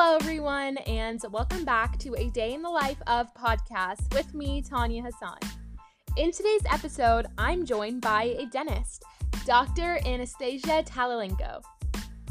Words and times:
Hello, 0.00 0.14
everyone, 0.14 0.76
and 0.86 1.20
welcome 1.32 1.64
back 1.64 1.98
to 1.98 2.14
a 2.14 2.30
day 2.30 2.54
in 2.54 2.62
the 2.62 2.68
life 2.68 3.02
of 3.08 3.34
podcast 3.34 4.14
with 4.14 4.32
me, 4.32 4.62
Tanya 4.62 5.02
Hassan. 5.02 5.40
In 6.16 6.30
today's 6.30 6.62
episode, 6.72 7.26
I'm 7.36 7.66
joined 7.66 8.00
by 8.00 8.36
a 8.38 8.46
dentist, 8.46 9.02
Dr. 9.44 9.98
Anastasia 10.06 10.84
Talalenko. 10.84 11.60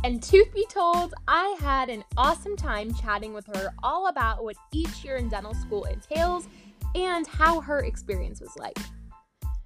And 0.05 0.23
truth 0.23 0.53
be 0.53 0.65
told, 0.69 1.13
I 1.27 1.57
had 1.59 1.89
an 1.89 2.05
awesome 2.15 2.55
time 2.55 2.93
chatting 2.93 3.33
with 3.33 3.45
her 3.47 3.73
all 3.83 4.07
about 4.07 4.45
what 4.45 4.55
each 4.71 5.03
year 5.03 5.17
in 5.17 5.27
dental 5.27 5.53
school 5.53 5.83
entails 5.83 6.47
and 6.95 7.27
how 7.27 7.59
her 7.59 7.79
experience 7.79 8.39
was 8.39 8.55
like. 8.55 8.77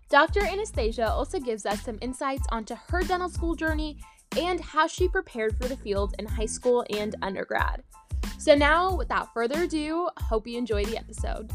Dr. 0.10 0.42
Anastasia 0.42 1.08
also 1.08 1.40
gives 1.40 1.68
us 1.68 1.84
some 1.84 2.00
insights 2.02 2.48
onto 2.52 2.74
her 2.90 3.04
dental 3.04 3.30
school 3.30 3.54
journey 3.54 4.00
and 4.38 4.60
how 4.60 4.88
she 4.88 5.08
prepared 5.08 5.58
for 5.58 5.68
the 5.68 5.78
field 5.78 6.16
in 6.20 6.26
high 6.26 6.46
school 6.46 6.86
and 6.90 7.16
undergrad. 7.22 7.84
So, 8.38 8.56
now 8.56 8.96
without 8.96 9.34
further 9.34 9.64
ado, 9.64 10.10
hope 10.20 10.48
you 10.48 10.58
enjoy 10.58 10.86
the 10.86 10.98
episode. 10.98 11.52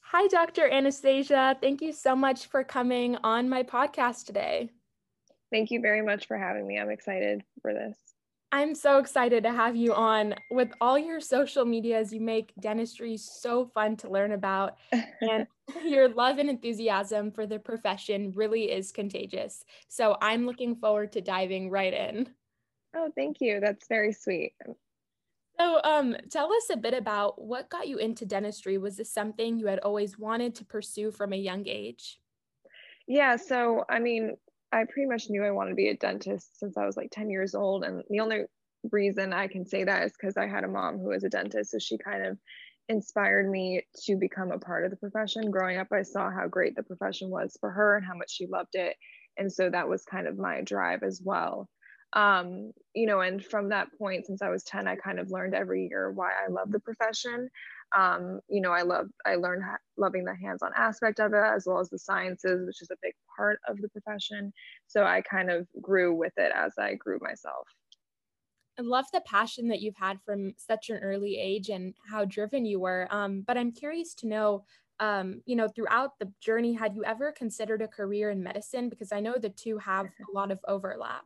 Hi, 0.00 0.28
Dr. 0.28 0.68
Anastasia. 0.70 1.56
Thank 1.60 1.82
you 1.82 1.92
so 1.92 2.14
much 2.14 2.46
for 2.46 2.62
coming 2.62 3.16
on 3.24 3.48
my 3.48 3.64
podcast 3.64 4.26
today. 4.26 4.70
Thank 5.50 5.72
you 5.72 5.80
very 5.80 6.02
much 6.02 6.28
for 6.28 6.38
having 6.38 6.68
me. 6.68 6.78
I'm 6.78 6.90
excited 6.90 7.42
for 7.62 7.74
this. 7.74 8.13
I'm 8.54 8.76
so 8.76 8.98
excited 8.98 9.42
to 9.42 9.52
have 9.52 9.74
you 9.74 9.92
on. 9.94 10.36
With 10.48 10.70
all 10.80 10.96
your 10.96 11.18
social 11.18 11.64
medias, 11.64 12.12
you 12.12 12.20
make 12.20 12.52
dentistry 12.60 13.16
so 13.16 13.66
fun 13.66 13.96
to 13.96 14.08
learn 14.08 14.30
about. 14.30 14.76
And 14.92 15.48
your 15.84 16.08
love 16.08 16.38
and 16.38 16.48
enthusiasm 16.48 17.32
for 17.32 17.46
the 17.48 17.58
profession 17.58 18.32
really 18.36 18.70
is 18.70 18.92
contagious. 18.92 19.64
So 19.88 20.16
I'm 20.22 20.46
looking 20.46 20.76
forward 20.76 21.10
to 21.14 21.20
diving 21.20 21.68
right 21.68 21.92
in. 21.92 22.28
Oh, 22.94 23.10
thank 23.16 23.40
you. 23.40 23.58
That's 23.58 23.88
very 23.88 24.12
sweet. 24.12 24.52
So, 25.58 25.80
um, 25.82 26.14
tell 26.30 26.52
us 26.52 26.70
a 26.70 26.76
bit 26.76 26.94
about 26.94 27.42
what 27.42 27.70
got 27.70 27.88
you 27.88 27.98
into 27.98 28.24
dentistry. 28.24 28.78
Was 28.78 28.96
this 28.96 29.12
something 29.12 29.58
you 29.58 29.66
had 29.66 29.80
always 29.80 30.16
wanted 30.16 30.54
to 30.56 30.64
pursue 30.64 31.10
from 31.10 31.32
a 31.32 31.36
young 31.36 31.66
age? 31.66 32.20
Yeah, 33.08 33.34
so 33.34 33.84
I 33.88 33.98
mean, 33.98 34.36
I 34.74 34.84
pretty 34.84 35.08
much 35.08 35.30
knew 35.30 35.44
I 35.44 35.52
wanted 35.52 35.70
to 35.70 35.76
be 35.76 35.88
a 35.88 35.96
dentist 35.96 36.58
since 36.58 36.76
I 36.76 36.84
was 36.84 36.96
like 36.96 37.10
10 37.12 37.30
years 37.30 37.54
old. 37.54 37.84
And 37.84 38.02
the 38.10 38.20
only 38.20 38.42
reason 38.90 39.32
I 39.32 39.46
can 39.46 39.64
say 39.64 39.84
that 39.84 40.02
is 40.02 40.12
because 40.12 40.36
I 40.36 40.48
had 40.48 40.64
a 40.64 40.68
mom 40.68 40.98
who 40.98 41.10
was 41.10 41.22
a 41.22 41.28
dentist. 41.28 41.70
So 41.70 41.78
she 41.78 41.96
kind 41.96 42.26
of 42.26 42.38
inspired 42.88 43.48
me 43.48 43.86
to 44.04 44.16
become 44.16 44.50
a 44.50 44.58
part 44.58 44.84
of 44.84 44.90
the 44.90 44.96
profession. 44.96 45.52
Growing 45.52 45.78
up, 45.78 45.88
I 45.92 46.02
saw 46.02 46.28
how 46.30 46.48
great 46.48 46.74
the 46.74 46.82
profession 46.82 47.30
was 47.30 47.56
for 47.60 47.70
her 47.70 47.96
and 47.96 48.04
how 48.04 48.16
much 48.16 48.32
she 48.32 48.48
loved 48.48 48.74
it. 48.74 48.96
And 49.38 49.52
so 49.52 49.70
that 49.70 49.88
was 49.88 50.04
kind 50.04 50.26
of 50.26 50.38
my 50.38 50.60
drive 50.62 51.04
as 51.04 51.22
well. 51.24 51.68
Um, 52.12 52.72
you 52.94 53.06
know, 53.06 53.20
and 53.20 53.44
from 53.44 53.70
that 53.70 53.88
point, 53.96 54.26
since 54.26 54.42
I 54.42 54.48
was 54.48 54.64
10, 54.64 54.88
I 54.88 54.96
kind 54.96 55.20
of 55.20 55.30
learned 55.30 55.54
every 55.54 55.88
year 55.88 56.10
why 56.10 56.30
I 56.30 56.50
love 56.50 56.70
the 56.70 56.80
profession 56.80 57.48
um, 57.96 58.40
you 58.48 58.60
know, 58.60 58.72
I 58.72 58.82
love, 58.82 59.06
I 59.24 59.36
learned 59.36 59.62
ha- 59.62 59.78
loving 59.96 60.24
the 60.24 60.34
hands-on 60.34 60.72
aspect 60.76 61.20
of 61.20 61.32
it 61.32 61.44
as 61.44 61.64
well 61.66 61.78
as 61.78 61.90
the 61.90 61.98
sciences, 61.98 62.66
which 62.66 62.82
is 62.82 62.90
a 62.90 62.96
big 63.02 63.14
part 63.36 63.60
of 63.68 63.80
the 63.80 63.88
profession. 63.88 64.52
So 64.86 65.04
I 65.04 65.22
kind 65.22 65.50
of 65.50 65.66
grew 65.80 66.14
with 66.14 66.32
it 66.36 66.52
as 66.54 66.74
I 66.78 66.94
grew 66.94 67.18
myself. 67.20 67.66
I 68.78 68.82
love 68.82 69.04
the 69.12 69.20
passion 69.20 69.68
that 69.68 69.80
you've 69.80 69.96
had 69.96 70.18
from 70.24 70.54
such 70.56 70.90
an 70.90 70.96
early 70.96 71.36
age 71.38 71.68
and 71.68 71.94
how 72.10 72.24
driven 72.24 72.64
you 72.64 72.80
were. 72.80 73.06
Um, 73.10 73.42
but 73.46 73.56
I'm 73.56 73.70
curious 73.70 74.14
to 74.14 74.26
know, 74.26 74.64
um, 74.98 75.42
you 75.46 75.54
know, 75.54 75.68
throughout 75.68 76.18
the 76.18 76.32
journey, 76.40 76.72
had 76.72 76.96
you 76.96 77.04
ever 77.04 77.30
considered 77.30 77.82
a 77.82 77.88
career 77.88 78.30
in 78.30 78.42
medicine? 78.42 78.88
Because 78.88 79.12
I 79.12 79.20
know 79.20 79.36
the 79.40 79.50
two 79.50 79.78
have 79.78 80.06
a 80.06 80.34
lot 80.34 80.50
of 80.50 80.58
overlap. 80.66 81.22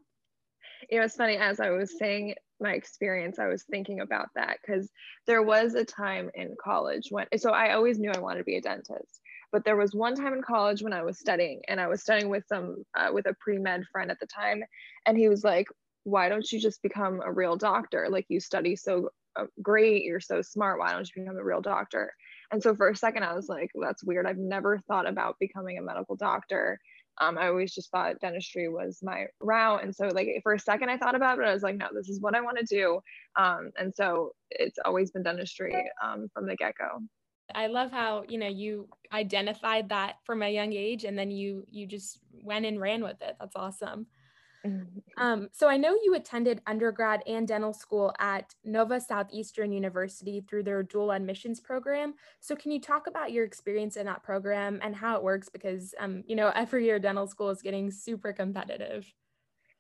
You 0.91 0.99
know, 0.99 1.05
it's 1.05 1.17
funny 1.17 1.37
as 1.39 1.59
I 1.59 1.71
was 1.71 1.97
saying 1.99 2.34
my 2.61 2.73
experience, 2.73 3.39
I 3.39 3.47
was 3.47 3.63
thinking 3.65 4.01
about 4.01 4.29
that 4.35 4.59
because 4.61 4.91
there 5.27 5.43
was 5.43 5.75
a 5.75 5.85
time 5.85 6.31
in 6.35 6.57
college 6.63 7.09
when, 7.11 7.27
so 7.37 7.51
I 7.51 7.75
always 7.75 7.99
knew 7.99 8.11
I 8.15 8.19
wanted 8.19 8.39
to 8.39 8.45
be 8.45 8.57
a 8.57 8.61
dentist. 8.61 9.21
But 9.51 9.65
there 9.65 9.77
was 9.77 9.95
one 9.95 10.15
time 10.15 10.35
in 10.35 10.43
college 10.43 10.83
when 10.83 10.93
I 10.93 11.03
was 11.03 11.19
studying, 11.19 11.63
and 11.69 11.81
I 11.81 11.87
was 11.87 12.03
studying 12.03 12.29
with 12.29 12.45
some 12.47 12.85
uh, 12.95 13.11
with 13.13 13.27
a 13.27 13.35
pre 13.41 13.59
med 13.59 13.85
friend 13.91 14.11
at 14.11 14.21
the 14.21 14.27
time, 14.27 14.63
and 15.07 15.17
he 15.17 15.29
was 15.29 15.43
like, 15.43 15.67
"Why 16.05 16.29
don't 16.29 16.51
you 16.53 16.61
just 16.61 16.83
become 16.83 17.23
a 17.25 17.33
real 17.33 17.57
doctor? 17.57 18.09
Like 18.11 18.27
you 18.29 18.41
study 18.41 18.77
so 18.77 19.11
uh, 19.37 19.47
great, 19.63 20.05
you're 20.05 20.21
so 20.21 20.43
smart. 20.43 20.79
Why 20.79 20.93
don't 20.93 21.09
you 21.15 21.23
become 21.23 21.39
a 21.39 21.45
real 21.45 21.63
doctor?" 21.63 22.13
And 22.51 22.63
so 22.63 22.75
for 22.75 22.89
a 22.89 22.97
second, 22.97 23.25
I 23.25 23.35
was 23.35 23.49
like, 23.49 23.71
"That's 23.75 24.05
weird. 24.05 24.27
I've 24.27 24.37
never 24.37 24.81
thought 24.87 25.09
about 25.09 25.39
becoming 25.41 25.79
a 25.79 25.83
medical 25.83 26.17
doctor." 26.17 26.79
Um, 27.21 27.39
I 27.39 27.49
always 27.49 27.75
just 27.75 27.91
thought 27.91 28.19
dentistry 28.21 28.69
was 28.69 29.01
my 29.03 29.27
route. 29.41 29.83
And 29.83 29.95
so, 29.95 30.06
like, 30.09 30.29
for 30.43 30.55
a 30.55 30.59
second, 30.59 30.91
I 30.91 30.97
thought 30.97 31.15
about 31.15 31.39
it. 31.39 31.45
I 31.45 31.53
was 31.53 31.62
like, 31.62 31.77
no, 31.77 31.89
this 31.93 32.09
is 32.09 32.21
what 32.21 32.34
I 32.34 32.41
want 32.41 32.59
to 32.59 32.65
do. 32.65 33.01
Um, 33.37 33.71
and 33.79 33.93
so, 33.95 34.33
it's 34.51 34.79
always 34.84 35.11
been 35.11 35.23
dentistry 35.23 35.75
um, 36.03 36.28
from 36.33 36.47
the 36.47 36.57
get 36.57 36.75
go. 36.78 37.01
I 37.55 37.67
love 37.67 37.91
how 37.91 38.25
you 38.28 38.39
know 38.39 38.49
you 38.49 38.89
identified 39.12 39.89
that 39.89 40.17
from 40.25 40.43
a 40.43 40.53
young 40.53 40.73
age, 40.73 41.05
and 41.05 41.19
then 41.19 41.31
you 41.31 41.65
you 41.71 41.87
just 41.87 42.21
went 42.43 42.67
and 42.67 42.81
ran 42.81 43.03
with 43.03 43.21
it. 43.23 43.37
That's 43.41 43.57
awesome. 43.57 44.07
Um, 45.17 45.49
so 45.53 45.69
I 45.69 45.77
know 45.77 45.97
you 46.03 46.15
attended 46.15 46.61
undergrad 46.67 47.23
and 47.27 47.47
dental 47.47 47.73
school 47.73 48.15
at 48.19 48.55
Nova 48.65 49.01
Southeastern 49.01 49.73
University 49.73 50.45
through 50.49 50.62
their 50.62 50.83
dual 50.83 51.12
admissions 51.12 51.61
program. 51.61 52.15
So 52.41 52.55
can 52.55 52.71
you 52.71 52.81
talk 52.81 53.07
about 53.07 53.33
your 53.33 53.45
experience 53.45 53.97
in 53.97 54.07
that 54.07 54.23
program 54.23 54.78
and 54.83 54.95
how 54.95 55.17
it 55.17 55.23
works? 55.23 55.49
Because 55.49 55.95
um, 55.99 56.23
you 56.27 56.37
know 56.37 56.53
every 56.55 56.84
year 56.84 56.99
dental 56.99 57.27
school 57.27 57.51
is 57.51 57.62
getting 57.62 57.91
super 57.91 58.33
competitive. 58.33 59.12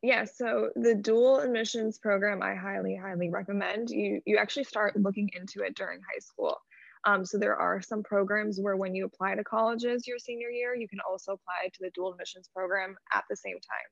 Yeah, 0.02 0.24
so 0.24 0.70
the 0.76 0.94
dual 0.94 1.40
admissions 1.40 1.98
program 1.98 2.40
I 2.40 2.54
highly, 2.54 2.94
highly 2.96 3.30
recommend. 3.30 3.90
You 3.90 4.20
you 4.26 4.38
actually 4.38 4.64
start 4.64 4.96
looking 4.96 5.28
into 5.34 5.62
it 5.62 5.74
during 5.74 6.00
high 6.00 6.20
school. 6.20 6.56
Um, 7.04 7.24
so 7.24 7.38
there 7.38 7.56
are 7.56 7.80
some 7.80 8.02
programs 8.02 8.60
where 8.60 8.76
when 8.76 8.94
you 8.94 9.04
apply 9.04 9.34
to 9.34 9.44
colleges 9.44 10.06
your 10.06 10.18
senior 10.18 10.50
year, 10.50 10.74
you 10.74 10.88
can 10.88 10.98
also 11.08 11.32
apply 11.32 11.68
to 11.72 11.78
the 11.80 11.90
dual 11.90 12.12
admissions 12.12 12.50
program 12.54 12.96
at 13.12 13.24
the 13.30 13.36
same 13.36 13.54
time. 13.54 13.88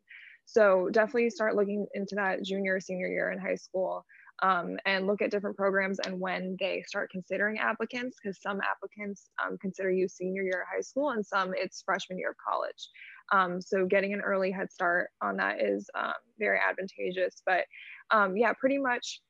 So 0.47 0.89
definitely 0.91 1.31
start 1.31 1.57
looking 1.57 1.87
into 1.95 2.15
that 2.15 2.43
junior, 2.43 2.81
senior 2.81 3.09
year 3.09 3.31
in 3.33 3.39
high 3.39 3.57
school 3.57 4.07
um, 4.43 4.79
and 4.87 5.07
look 5.07 5.21
at 5.21 5.31
different 5.31 5.57
programs 5.57 5.99
and 5.99 6.21
when 6.21 6.57
they 6.61 6.83
start 6.87 7.11
considering 7.11 7.59
applicants, 7.59 8.17
because 8.23 8.41
some 8.41 8.61
applicants 8.61 9.29
um, 9.45 9.59
consider 9.59 9.91
you 9.91 10.09
senior 10.09 10.43
year 10.43 10.63
of 10.63 10.69
high 10.73 10.83
school 10.83 11.11
and 11.11 11.27
some 11.27 11.53
it's 11.55 11.83
freshman 11.83 12.19
year 12.19 12.31
of 12.31 12.37
college. 12.37 12.89
Um, 13.33 13.61
so 13.61 13.87
getting 13.87 14.15
an 14.15 14.21
early 14.21 14.53
head 14.53 14.71
start 14.71 15.11
on 15.21 15.37
that 15.39 15.61
is 15.61 15.91
um, 15.99 16.13
very 16.39 16.59
advantageous. 16.59 17.43
But 17.45 17.65
um, 18.13 18.37
yeah, 18.37 18.53
pretty 18.53 18.79
much 18.79 19.21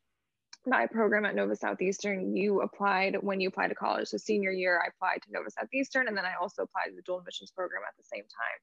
my 0.67 0.87
program 0.87 1.25
at 1.25 1.35
Nova 1.35 1.55
Southeastern, 1.55 2.37
you 2.37 2.61
applied 2.61 3.17
when 3.23 3.41
you 3.41 3.49
applied 3.49 3.69
to 3.69 3.75
college. 3.75 4.09
So 4.09 4.17
senior 4.17 4.51
year, 4.51 4.83
I 4.85 4.89
applied 4.89 5.23
to 5.23 5.33
Nova 5.33 5.49
Southeastern, 5.51 6.09
and 6.09 6.17
then 6.17 6.25
I 6.25 6.33
also 6.41 6.63
applied 6.63 6.91
to 6.91 6.97
the 6.97 7.03
dual 7.03 7.21
admissions 7.21 7.53
program 7.53 7.83
at 7.87 7.97
the 7.97 8.05
same 8.05 8.25
time 8.25 8.59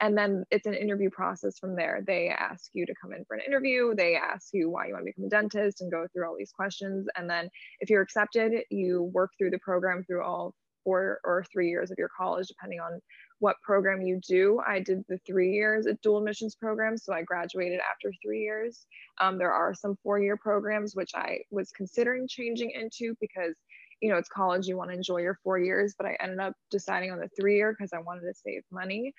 and 0.00 0.16
then 0.16 0.44
it's 0.50 0.66
an 0.66 0.74
interview 0.74 1.08
process 1.10 1.58
from 1.58 1.74
there. 1.74 2.02
They 2.06 2.28
ask 2.28 2.70
you 2.74 2.84
to 2.86 2.94
come 3.00 3.12
in 3.12 3.24
for 3.24 3.34
an 3.34 3.42
interview. 3.46 3.94
They 3.94 4.16
ask 4.16 4.48
you 4.52 4.68
why 4.68 4.86
you 4.86 4.92
want 4.92 5.06
to 5.06 5.12
become 5.12 5.24
a 5.24 5.28
dentist 5.28 5.80
and 5.80 5.90
go 5.90 6.06
through 6.12 6.26
all 6.26 6.36
these 6.38 6.52
questions. 6.52 7.06
And 7.16 7.28
then 7.28 7.48
if 7.80 7.88
you're 7.88 8.02
accepted 8.02 8.52
you 8.70 9.10
work 9.14 9.30
through 9.38 9.50
the 9.50 9.58
program 9.58 10.04
through 10.04 10.22
all 10.22 10.54
four 10.84 11.18
or 11.24 11.44
three 11.52 11.68
years 11.68 11.90
of 11.90 11.98
your 11.98 12.10
college 12.16 12.46
depending 12.46 12.78
on 12.78 13.00
what 13.38 13.56
program 13.62 14.02
you 14.02 14.20
do. 14.26 14.60
I 14.66 14.80
did 14.80 15.04
the 15.08 15.18
three 15.26 15.52
years 15.52 15.86
at 15.86 16.00
dual 16.00 16.18
admissions 16.18 16.54
program 16.54 16.96
so 16.96 17.12
i 17.12 17.22
graduated 17.22 17.80
after 17.80 18.12
three 18.22 18.42
years. 18.42 18.86
Um, 19.20 19.38
there 19.38 19.52
are 19.52 19.74
some 19.74 19.96
four 20.02 20.18
year 20.18 20.36
programs 20.36 20.94
which 20.94 21.12
i 21.14 21.38
was 21.50 21.70
considering 21.72 22.28
changing 22.28 22.70
into 22.70 23.14
because 23.20 23.54
you 24.00 24.10
know 24.10 24.18
it's 24.18 24.28
college 24.28 24.66
you 24.66 24.76
want 24.76 24.90
to 24.90 24.96
enjoy 24.96 25.18
your 25.18 25.38
four 25.42 25.58
years 25.58 25.94
but 25.96 26.06
i 26.06 26.16
ended 26.20 26.38
up 26.38 26.52
deciding 26.70 27.10
on 27.10 27.18
the 27.18 27.30
three 27.38 27.56
year 27.56 27.72
because 27.72 27.92
i 27.92 27.98
wanted 27.98 28.22
to 28.22 28.34
save 28.34 28.62
money 28.70 29.12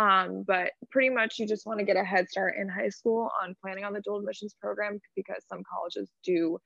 um, 0.00 0.44
but 0.46 0.70
pretty 0.90 1.10
much 1.10 1.38
you 1.38 1.46
just 1.46 1.66
want 1.66 1.78
to 1.78 1.84
get 1.84 1.98
a 1.98 2.02
head 2.02 2.26
start 2.30 2.54
in 2.58 2.70
high 2.70 2.88
school 2.88 3.30
on 3.42 3.54
planning 3.62 3.84
on 3.84 3.92
the 3.92 4.00
dual 4.00 4.18
admissions 4.18 4.54
program 4.58 4.98
because 5.14 5.44
some 5.46 5.62
colleges 5.70 6.08
do 6.24 6.58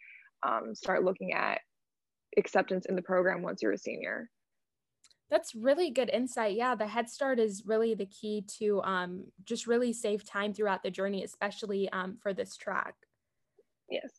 um, 0.47 0.73
start 0.73 1.03
looking 1.03 1.33
at 1.33 1.61
acceptance 2.39 2.87
in 2.87 2.95
the 2.95 3.03
program 3.03 3.43
once 3.43 3.61
you're 3.61 3.73
a 3.73 3.79
senior. 3.79 4.31
That's 5.31 5.53
really 5.53 5.91
good 5.91 6.11
insight. 6.11 6.55
Yeah, 6.55 6.77
the 6.77 6.87
Head 6.87 7.11
Start 7.11 7.41
is 7.41 7.65
really 7.67 7.95
the 7.95 8.07
key 8.07 8.45
to 8.59 8.81
um, 8.83 9.25
just 9.43 9.67
really 9.67 9.93
save 9.93 10.25
time 10.25 10.55
throughout 10.55 10.85
the 10.85 10.91
journey, 10.91 11.25
especially 11.25 11.89
um, 11.91 12.19
for 12.23 12.33
this 12.33 12.57
track. 12.57 12.95
Yes. 13.91 14.13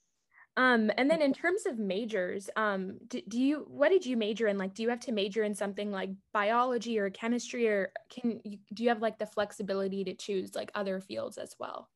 Um, 0.58 0.90
and 0.98 1.12
then 1.12 1.22
in 1.22 1.34
terms 1.34 1.66
of 1.66 1.80
majors, 1.80 2.50
um, 2.56 2.98
do, 3.10 3.22
do, 3.28 3.38
you 3.38 3.66
what 3.68 3.90
did 3.90 4.06
you 4.06 4.16
major 4.16 4.48
in? 4.48 4.58
Like, 4.58 4.74
do 4.74 4.84
you 4.84 4.90
have 4.90 5.02
to 5.02 5.12
major 5.12 5.44
in 5.44 5.54
something 5.54 5.92
like 5.92 6.12
biology 6.34 6.98
or 6.98 7.10
chemistry, 7.10 7.68
or 7.68 7.92
can 8.10 8.40
you, 8.46 8.60
do 8.74 8.84
you 8.84 8.90
have 8.90 9.02
like 9.02 9.20
the 9.20 9.26
flexibility 9.26 10.06
to 10.06 10.14
choose 10.14 10.56
like 10.56 10.72
other 10.74 11.02
fields 11.02 11.38
as 11.38 11.56
well? 11.60 11.90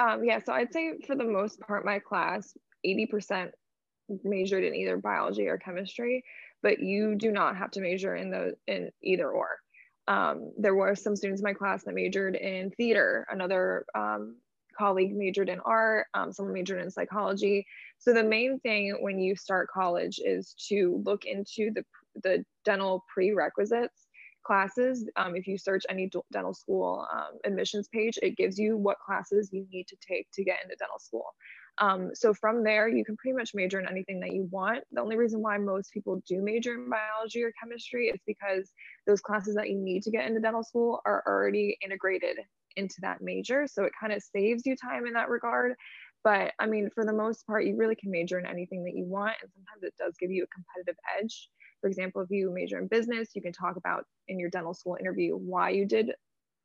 Um, 0.00 0.24
yeah, 0.24 0.40
so 0.44 0.52
I'd 0.52 0.72
say 0.72 0.94
for 1.06 1.14
the 1.14 1.24
most 1.24 1.60
part, 1.60 1.84
my 1.84 2.00
class, 2.00 2.56
80% 2.84 3.50
majored 4.24 4.64
in 4.64 4.74
either 4.74 4.96
biology 4.96 5.46
or 5.46 5.58
chemistry, 5.58 6.24
but 6.62 6.80
you 6.80 7.14
do 7.14 7.30
not 7.30 7.56
have 7.56 7.70
to 7.72 7.80
major 7.80 8.16
in 8.16 8.30
the 8.30 8.56
in 8.66 8.90
either 9.02 9.30
or. 9.30 9.58
um, 10.08 10.52
there 10.56 10.74
were 10.74 10.94
some 10.96 11.14
students 11.14 11.42
in 11.42 11.44
my 11.44 11.52
class 11.52 11.84
that 11.84 11.94
majored 11.94 12.34
in 12.34 12.70
theater. 12.70 13.26
Another 13.30 13.84
um, 13.94 14.36
colleague 14.78 15.16
majored 15.16 15.48
in 15.48 15.60
art. 15.60 16.06
Um, 16.14 16.32
someone 16.32 16.54
majored 16.54 16.80
in 16.80 16.90
psychology. 16.90 17.66
So 17.98 18.12
the 18.12 18.24
main 18.24 18.60
thing 18.60 18.96
when 19.00 19.18
you 19.18 19.36
start 19.36 19.68
college 19.68 20.20
is 20.24 20.54
to 20.68 21.02
look 21.04 21.24
into 21.24 21.70
the 21.74 21.84
the 22.22 22.44
dental 22.64 23.04
prerequisites 23.12 24.08
classes. 24.44 25.08
Um, 25.16 25.36
if 25.36 25.46
you 25.46 25.58
search 25.58 25.84
any 25.88 26.10
dental 26.32 26.54
school 26.54 27.06
um, 27.12 27.38
admissions 27.44 27.88
page, 27.88 28.18
it 28.22 28.36
gives 28.36 28.58
you 28.58 28.76
what 28.76 28.98
classes 28.98 29.50
you 29.52 29.66
need 29.70 29.86
to 29.88 29.96
take 29.96 30.26
to 30.32 30.42
get 30.42 30.58
into 30.62 30.74
dental 30.76 30.98
school. 30.98 31.26
Um, 31.80 32.10
so 32.14 32.34
from 32.34 32.64
there, 32.64 32.88
you 32.88 33.04
can 33.04 33.16
pretty 33.16 33.36
much 33.36 33.52
major 33.54 33.78
in 33.78 33.88
anything 33.88 34.20
that 34.20 34.32
you 34.32 34.48
want. 34.50 34.82
The 34.90 35.00
only 35.00 35.16
reason 35.16 35.42
why 35.42 35.58
most 35.58 35.92
people 35.92 36.20
do 36.26 36.42
major 36.42 36.74
in 36.74 36.90
biology 36.90 37.42
or 37.44 37.52
chemistry 37.62 38.08
is 38.08 38.20
because 38.26 38.72
those 39.06 39.20
classes 39.20 39.54
that 39.54 39.68
you 39.68 39.78
need 39.78 40.02
to 40.04 40.10
get 40.10 40.26
into 40.26 40.40
dental 40.40 40.64
school 40.64 41.00
are 41.04 41.22
already 41.26 41.76
integrated 41.84 42.38
into 42.78 42.96
that 43.02 43.20
major. 43.20 43.66
So 43.66 43.84
it 43.84 43.92
kind 44.00 44.12
of 44.12 44.22
saves 44.22 44.64
you 44.64 44.76
time 44.76 45.06
in 45.06 45.12
that 45.14 45.28
regard. 45.28 45.74
But 46.24 46.52
I 46.58 46.66
mean, 46.66 46.90
for 46.94 47.04
the 47.04 47.12
most 47.12 47.46
part, 47.46 47.64
you 47.64 47.76
really 47.76 47.94
can 47.94 48.10
major 48.10 48.38
in 48.38 48.46
anything 48.46 48.84
that 48.84 48.94
you 48.94 49.04
want. 49.04 49.34
And 49.42 49.50
sometimes 49.52 49.82
it 49.82 49.94
does 49.98 50.16
give 50.18 50.30
you 50.30 50.44
a 50.44 50.46
competitive 50.46 50.98
edge. 51.18 51.48
For 51.80 51.88
example, 51.88 52.22
if 52.22 52.30
you 52.30 52.50
major 52.52 52.78
in 52.78 52.88
business, 52.88 53.30
you 53.34 53.42
can 53.42 53.52
talk 53.52 53.76
about 53.76 54.04
in 54.26 54.38
your 54.38 54.50
dental 54.50 54.74
school 54.74 54.96
interview 54.98 55.36
why 55.36 55.70
you 55.70 55.86
did 55.86 56.12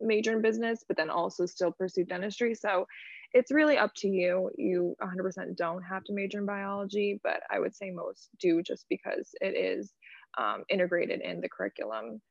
major 0.02 0.32
in 0.34 0.42
business, 0.42 0.84
but 0.88 0.98
then 0.98 1.10
also 1.10 1.46
still 1.46 1.72
pursue 1.72 2.04
dentistry. 2.04 2.56
So 2.56 2.88
it's 3.34 3.52
really 3.52 3.78
up 3.78 3.92
to 3.98 4.08
you. 4.08 4.50
You 4.58 4.96
100% 5.02 5.56
don't 5.56 5.82
have 5.84 6.04
to 6.06 6.14
major 6.14 6.40
in 6.40 6.46
biology, 6.46 7.20
but 7.24 7.42
I 7.50 7.60
would 7.60 7.76
say 7.76 7.92
most 7.92 8.30
do 8.40 8.62
just 8.62 8.86
because 8.90 9.30
it 9.42 9.56
is 9.56 9.94
um, 10.38 10.64
integrated 10.70 11.22
in 11.22 11.42
the 11.42 11.50
curriculum. 11.50 12.22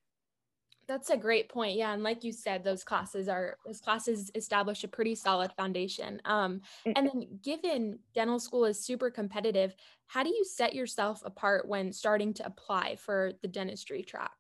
That's 0.89 1.11
a 1.11 1.17
great 1.17 1.49
point. 1.49 1.77
Yeah, 1.77 1.93
and 1.93 2.03
like 2.03 2.25
you 2.25 2.33
said, 2.33 2.65
those 2.65 2.85
classes 2.85 3.29
are 3.29 3.57
those 3.65 3.81
classes 3.81 4.31
establish 4.35 4.85
a 4.85 4.89
pretty 4.89 5.15
solid 5.15 5.53
foundation. 5.53 6.21
Um, 6.25 6.61
mm. 6.87 6.93
and 6.97 7.07
then, 7.07 7.39
given 7.43 7.99
dental 8.15 8.41
school 8.41 8.65
is 8.65 8.85
super 8.85 9.11
competitive, 9.11 9.75
how 10.07 10.23
do 10.23 10.31
you 10.31 10.45
set 10.45 10.75
yourself 10.75 11.23
apart 11.25 11.69
when 11.69 11.93
starting 11.93 12.35
to 12.35 12.47
apply 12.47 12.97
for 12.97 13.33
the 13.43 13.49
dentistry 13.49 14.03
track? 14.03 14.33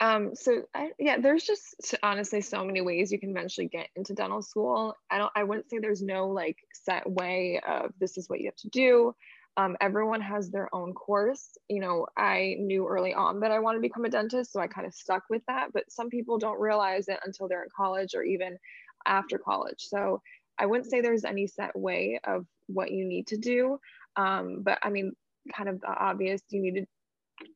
Um, 0.00 0.34
so 0.34 0.62
I, 0.74 0.90
yeah, 0.98 1.18
there's 1.18 1.42
just 1.42 1.94
honestly 2.02 2.40
so 2.40 2.64
many 2.64 2.80
ways 2.80 3.10
you 3.10 3.18
can 3.18 3.30
eventually 3.30 3.66
get 3.66 3.88
into 3.96 4.14
dental 4.14 4.42
school. 4.42 4.94
I 5.10 5.18
don't, 5.18 5.32
I 5.34 5.42
wouldn't 5.42 5.68
say 5.70 5.78
there's 5.78 6.02
no 6.02 6.28
like 6.28 6.56
set 6.72 7.08
way 7.10 7.60
of 7.66 7.92
this 7.98 8.16
is 8.16 8.28
what 8.28 8.40
you 8.40 8.46
have 8.46 8.56
to 8.56 8.68
do. 8.68 9.14
Um, 9.58 9.76
everyone 9.80 10.20
has 10.20 10.50
their 10.50 10.72
own 10.72 10.94
course. 10.94 11.58
You 11.68 11.80
know, 11.80 12.06
I 12.16 12.54
knew 12.60 12.86
early 12.86 13.12
on 13.12 13.40
that 13.40 13.50
I 13.50 13.58
wanted 13.58 13.78
to 13.78 13.82
become 13.82 14.04
a 14.04 14.08
dentist, 14.08 14.52
so 14.52 14.60
I 14.60 14.68
kind 14.68 14.86
of 14.86 14.94
stuck 14.94 15.24
with 15.28 15.42
that. 15.48 15.72
But 15.74 15.90
some 15.90 16.08
people 16.08 16.38
don't 16.38 16.60
realize 16.60 17.08
it 17.08 17.18
until 17.26 17.48
they're 17.48 17.64
in 17.64 17.68
college 17.76 18.14
or 18.14 18.22
even 18.22 18.56
after 19.04 19.36
college. 19.36 19.80
So 19.80 20.22
I 20.60 20.66
wouldn't 20.66 20.88
say 20.88 21.00
there's 21.00 21.24
any 21.24 21.48
set 21.48 21.76
way 21.76 22.20
of 22.22 22.46
what 22.68 22.92
you 22.92 23.04
need 23.04 23.26
to 23.28 23.36
do. 23.36 23.80
Um, 24.14 24.62
but 24.62 24.78
I 24.82 24.90
mean, 24.90 25.12
kind 25.52 25.68
of 25.68 25.80
the 25.80 25.88
obvious, 25.88 26.40
you 26.50 26.62
need 26.62 26.76
to 26.76 26.86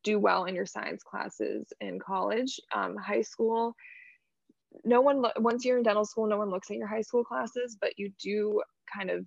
do 0.02 0.18
well 0.18 0.46
in 0.46 0.56
your 0.56 0.66
science 0.66 1.04
classes 1.04 1.72
in 1.80 2.00
college. 2.00 2.58
Um, 2.74 2.96
high 2.96 3.22
school, 3.22 3.76
no 4.84 5.00
one, 5.00 5.22
lo- 5.22 5.32
once 5.38 5.64
you're 5.64 5.76
in 5.78 5.84
dental 5.84 6.04
school, 6.04 6.26
no 6.26 6.38
one 6.38 6.50
looks 6.50 6.68
at 6.68 6.78
your 6.78 6.88
high 6.88 7.02
school 7.02 7.22
classes, 7.22 7.76
but 7.80 7.96
you 7.96 8.10
do 8.20 8.60
kind 8.92 9.10
of 9.10 9.24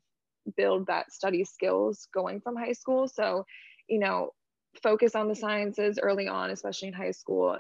build 0.58 0.88
that 0.88 1.12
study 1.12 1.44
skills 1.44 2.08
going 2.14 2.42
from 2.42 2.56
high 2.56 2.74
school. 2.74 3.08
So, 3.08 3.46
you 3.88 4.00
know, 4.00 4.32
focus 4.82 5.16
on 5.16 5.28
the 5.28 5.36
sciences 5.36 6.00
early 6.02 6.28
on, 6.28 6.50
especially 6.50 6.90
in 6.90 6.94
high 6.94 7.12
school. 7.12 7.58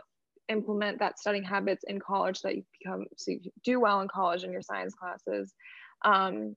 Implement 0.49 0.99
that 0.99 1.19
studying 1.19 1.43
habits 1.43 1.83
in 1.87 1.99
college 1.99 2.41
that 2.41 2.55
you 2.55 2.63
become 2.79 3.05
so 3.17 3.31
you 3.31 3.39
do 3.63 3.79
well 3.79 4.01
in 4.01 4.07
college 4.07 4.43
in 4.43 4.51
your 4.51 4.61
science 4.61 4.93
classes. 4.93 5.53
Um, 6.03 6.55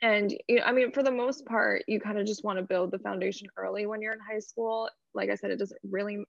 and 0.00 0.34
you 0.48 0.56
know, 0.56 0.62
I 0.64 0.72
mean, 0.72 0.92
for 0.92 1.02
the 1.02 1.10
most 1.10 1.44
part, 1.44 1.84
you 1.86 2.00
kind 2.00 2.18
of 2.18 2.26
just 2.26 2.44
want 2.44 2.58
to 2.58 2.64
build 2.64 2.90
the 2.90 2.98
foundation 2.98 3.48
early 3.56 3.86
when 3.86 4.00
you're 4.00 4.14
in 4.14 4.18
high 4.20 4.38
school. 4.38 4.88
Like 5.14 5.30
I 5.30 5.34
said, 5.34 5.50
it 5.50 5.58
doesn't 5.58 5.80
really 5.88 6.24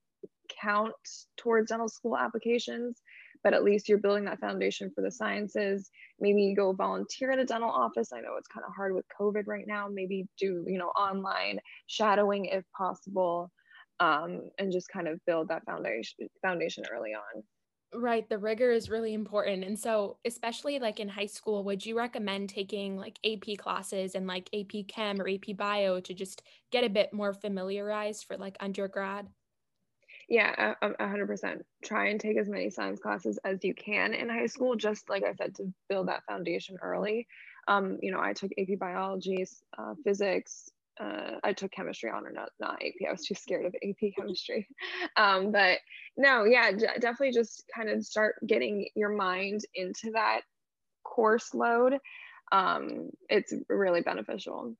count 0.61 0.93
towards 1.37 1.69
dental 1.69 1.87
school 1.87 2.17
applications 2.17 3.01
but 3.43 3.53
at 3.53 3.63
least 3.63 3.89
you're 3.89 3.97
building 3.97 4.25
that 4.25 4.39
foundation 4.39 4.91
for 4.93 5.01
the 5.01 5.11
sciences. 5.11 5.89
Maybe 6.19 6.43
you 6.43 6.55
go 6.55 6.73
volunteer 6.73 7.31
at 7.31 7.39
a 7.39 7.45
dental 7.45 7.69
office. 7.69 8.11
I 8.13 8.21
know 8.21 8.35
it's 8.37 8.47
kind 8.47 8.65
of 8.65 8.73
hard 8.75 8.93
with 8.93 9.05
COVID 9.19 9.43
right 9.47 9.67
now. 9.67 9.87
Maybe 9.91 10.27
do, 10.37 10.63
you 10.67 10.77
know, 10.77 10.89
online 10.89 11.59
shadowing 11.87 12.45
if 12.45 12.63
possible, 12.75 13.51
um, 13.99 14.49
and 14.57 14.71
just 14.71 14.89
kind 14.89 15.07
of 15.07 15.19
build 15.25 15.49
that 15.49 15.65
foundation 15.65 16.27
foundation 16.41 16.83
early 16.91 17.13
on. 17.13 17.43
Right, 17.95 18.27
the 18.27 18.39
rigor 18.39 18.71
is 18.71 18.89
really 18.89 19.13
important. 19.13 19.63
And 19.63 19.77
so, 19.77 20.17
especially 20.25 20.79
like 20.79 20.99
in 20.99 21.09
high 21.09 21.27
school, 21.27 21.63
would 21.65 21.85
you 21.85 21.95
recommend 21.95 22.49
taking 22.49 22.97
like 22.97 23.19
AP 23.23 23.57
classes 23.59 24.15
and 24.15 24.25
like 24.25 24.49
AP 24.51 24.87
Chem 24.87 25.21
or 25.21 25.29
AP 25.29 25.55
Bio 25.55 25.99
to 25.99 26.13
just 26.13 26.41
get 26.71 26.83
a 26.83 26.89
bit 26.89 27.13
more 27.13 27.33
familiarized 27.33 28.25
for 28.25 28.35
like 28.35 28.57
undergrad? 28.59 29.27
Yeah 30.29 30.73
a 30.81 31.07
hundred 31.07 31.27
percent. 31.27 31.65
Try 31.83 32.07
and 32.07 32.19
take 32.19 32.37
as 32.37 32.49
many 32.49 32.69
science 32.69 32.99
classes 32.99 33.39
as 33.43 33.63
you 33.63 33.73
can 33.73 34.13
in 34.13 34.29
high 34.29 34.47
school 34.47 34.75
just 34.75 35.09
like 35.09 35.23
i 35.23 35.33
said 35.33 35.55
to 35.55 35.73
build 35.89 36.07
that 36.07 36.23
foundation 36.27 36.77
early. 36.81 37.27
Um, 37.67 37.97
you 38.01 38.11
know 38.11 38.19
i 38.19 38.33
took 38.33 38.51
ap 38.57 38.79
biology 38.79 39.45
uh, 39.77 39.93
physics 40.03 40.69
uh, 40.99 41.37
i 41.43 41.53
took 41.53 41.71
chemistry 41.71 42.09
on 42.09 42.25
or 42.27 42.31
not 42.31 42.49
not 42.59 42.81
ap 42.83 42.93
i 43.07 43.11
was 43.11 43.25
too 43.25 43.35
scared 43.35 43.65
of 43.65 43.75
ap 43.75 44.11
chemistry. 44.17 44.67
Um, 45.17 45.51
but 45.51 45.79
no 46.17 46.43
yeah 46.45 46.71
d- 46.71 46.87
definitely 46.99 47.31
just 47.31 47.63
kind 47.73 47.89
of 47.89 48.03
start 48.05 48.35
getting 48.45 48.87
your 48.95 49.09
mind 49.09 49.61
into 49.75 50.11
that 50.11 50.41
course 51.03 51.53
load. 51.53 51.97
Um, 52.51 53.09
it's 53.29 53.53
really 53.69 54.01
beneficial 54.01 54.75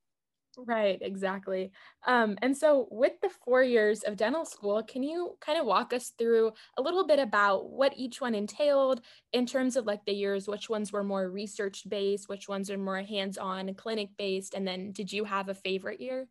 Right, 0.55 0.99
exactly. 1.01 1.71
Um, 2.05 2.37
and 2.43 2.55
so, 2.55 2.87
with 2.91 3.13
the 3.21 3.29
four 3.29 3.63
years 3.63 4.03
of 4.03 4.17
dental 4.17 4.45
school, 4.45 4.83
can 4.83 5.01
you 5.01 5.35
kind 5.41 5.59
of 5.59 5.65
walk 5.65 5.93
us 5.93 6.09
through 6.09 6.51
a 6.77 6.81
little 6.83 7.07
bit 7.07 7.17
about 7.17 7.71
what 7.71 7.93
each 7.97 8.21
one 8.21 8.35
entailed 8.35 9.01
in 9.31 9.47
terms 9.47 9.75
of 9.75 9.85
like 9.87 10.05
the 10.05 10.13
years? 10.13 10.47
Which 10.47 10.69
ones 10.69 10.91
were 10.91 11.03
more 11.03 11.27
research 11.27 11.89
based, 11.89 12.29
which 12.29 12.47
ones 12.47 12.69
are 12.69 12.77
more 12.77 13.01
hands 13.01 13.39
on, 13.39 13.73
clinic 13.73 14.09
based? 14.15 14.53
And 14.53 14.67
then, 14.67 14.91
did 14.91 15.11
you 15.11 15.23
have 15.23 15.49
a 15.49 15.55
favorite 15.55 15.99
year? 15.99 16.27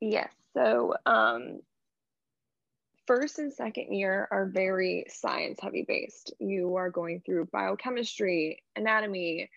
Yes. 0.00 0.32
So, 0.54 0.94
um, 1.06 1.60
first 3.06 3.38
and 3.38 3.52
second 3.52 3.92
year 3.92 4.26
are 4.30 4.46
very 4.46 5.06
science 5.08 5.60
heavy 5.60 5.84
based. 5.86 6.34
You 6.40 6.76
are 6.76 6.90
going 6.90 7.20
through 7.24 7.46
biochemistry, 7.46 8.62
anatomy, 8.74 9.50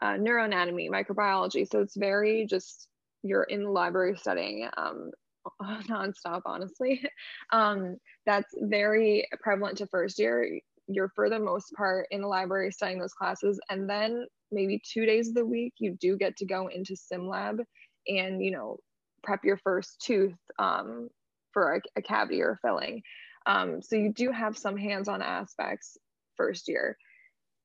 uh, 0.00 0.14
neuroanatomy, 0.14 0.88
microbiology. 0.90 1.68
So, 1.68 1.80
it's 1.80 1.96
very 1.96 2.46
just 2.46 2.88
you're 3.22 3.44
in 3.44 3.64
the 3.64 3.70
library 3.70 4.16
studying 4.16 4.68
um, 4.76 5.10
nonstop, 5.88 6.42
honestly. 6.46 7.02
Um, 7.52 7.96
that's 8.24 8.54
very 8.62 9.28
prevalent 9.42 9.76
to 9.78 9.86
first 9.86 10.18
year. 10.18 10.58
You're 10.88 11.12
for 11.14 11.28
the 11.28 11.38
most 11.38 11.72
part 11.74 12.06
in 12.10 12.22
the 12.22 12.28
library 12.28 12.72
studying 12.72 12.98
those 12.98 13.12
classes, 13.12 13.60
and 13.68 13.88
then 13.88 14.26
maybe 14.50 14.80
two 14.90 15.04
days 15.04 15.28
of 15.28 15.34
the 15.34 15.44
week 15.44 15.74
you 15.78 15.96
do 16.00 16.16
get 16.16 16.36
to 16.36 16.46
go 16.46 16.68
into 16.68 16.96
sim 16.96 17.28
lab 17.28 17.60
and 18.06 18.42
you 18.42 18.50
know 18.50 18.78
prep 19.22 19.44
your 19.44 19.58
first 19.58 20.00
tooth 20.04 20.34
um, 20.58 21.08
for 21.52 21.74
a, 21.74 21.80
a, 21.96 22.02
cavity 22.02 22.40
or 22.40 22.58
filling. 22.62 23.02
Um, 23.46 23.82
so 23.82 23.96
you 23.96 24.12
do 24.12 24.30
have 24.32 24.56
some 24.56 24.76
hands-on 24.76 25.22
aspects 25.22 25.98
first 26.36 26.68
year. 26.68 26.96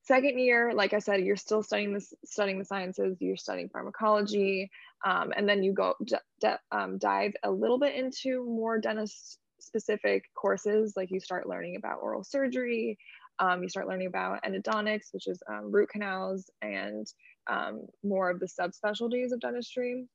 Second 0.07 0.39
year, 0.39 0.71
like 0.73 0.93
I 0.93 0.99
said, 0.99 1.19
you're 1.19 1.35
still 1.35 1.61
studying 1.61 1.93
this, 1.93 2.13
studying 2.23 2.59
the 2.59 2.63
sciences. 2.63 3.17
You're 3.19 3.35
studying 3.35 3.67
pharmacology, 3.67 4.71
um, 5.05 5.33
and 5.35 5.49
then 5.49 5.63
you 5.63 5.73
go 5.73 5.95
d- 6.01 6.15
d- 6.39 6.47
um, 6.71 6.97
dive 6.97 7.33
a 7.43 7.51
little 7.51 7.77
bit 7.77 7.93
into 7.93 8.45
more 8.45 8.79
dentist 8.79 9.39
specific 9.59 10.23
courses. 10.33 10.93
Like 10.95 11.11
you 11.11 11.19
start 11.19 11.49
learning 11.49 11.75
about 11.75 11.99
oral 12.01 12.23
surgery. 12.23 12.97
Um, 13.39 13.61
you 13.61 13.67
start 13.67 13.89
learning 13.89 14.07
about 14.07 14.43
endodontics, 14.45 15.11
which 15.11 15.27
is 15.27 15.43
um, 15.51 15.73
root 15.73 15.89
canals, 15.89 16.49
and 16.61 17.05
um, 17.47 17.81
more 18.01 18.29
of 18.29 18.39
the 18.39 18.47
subspecialties 18.47 19.33
of 19.33 19.41
dentistry. 19.41 20.05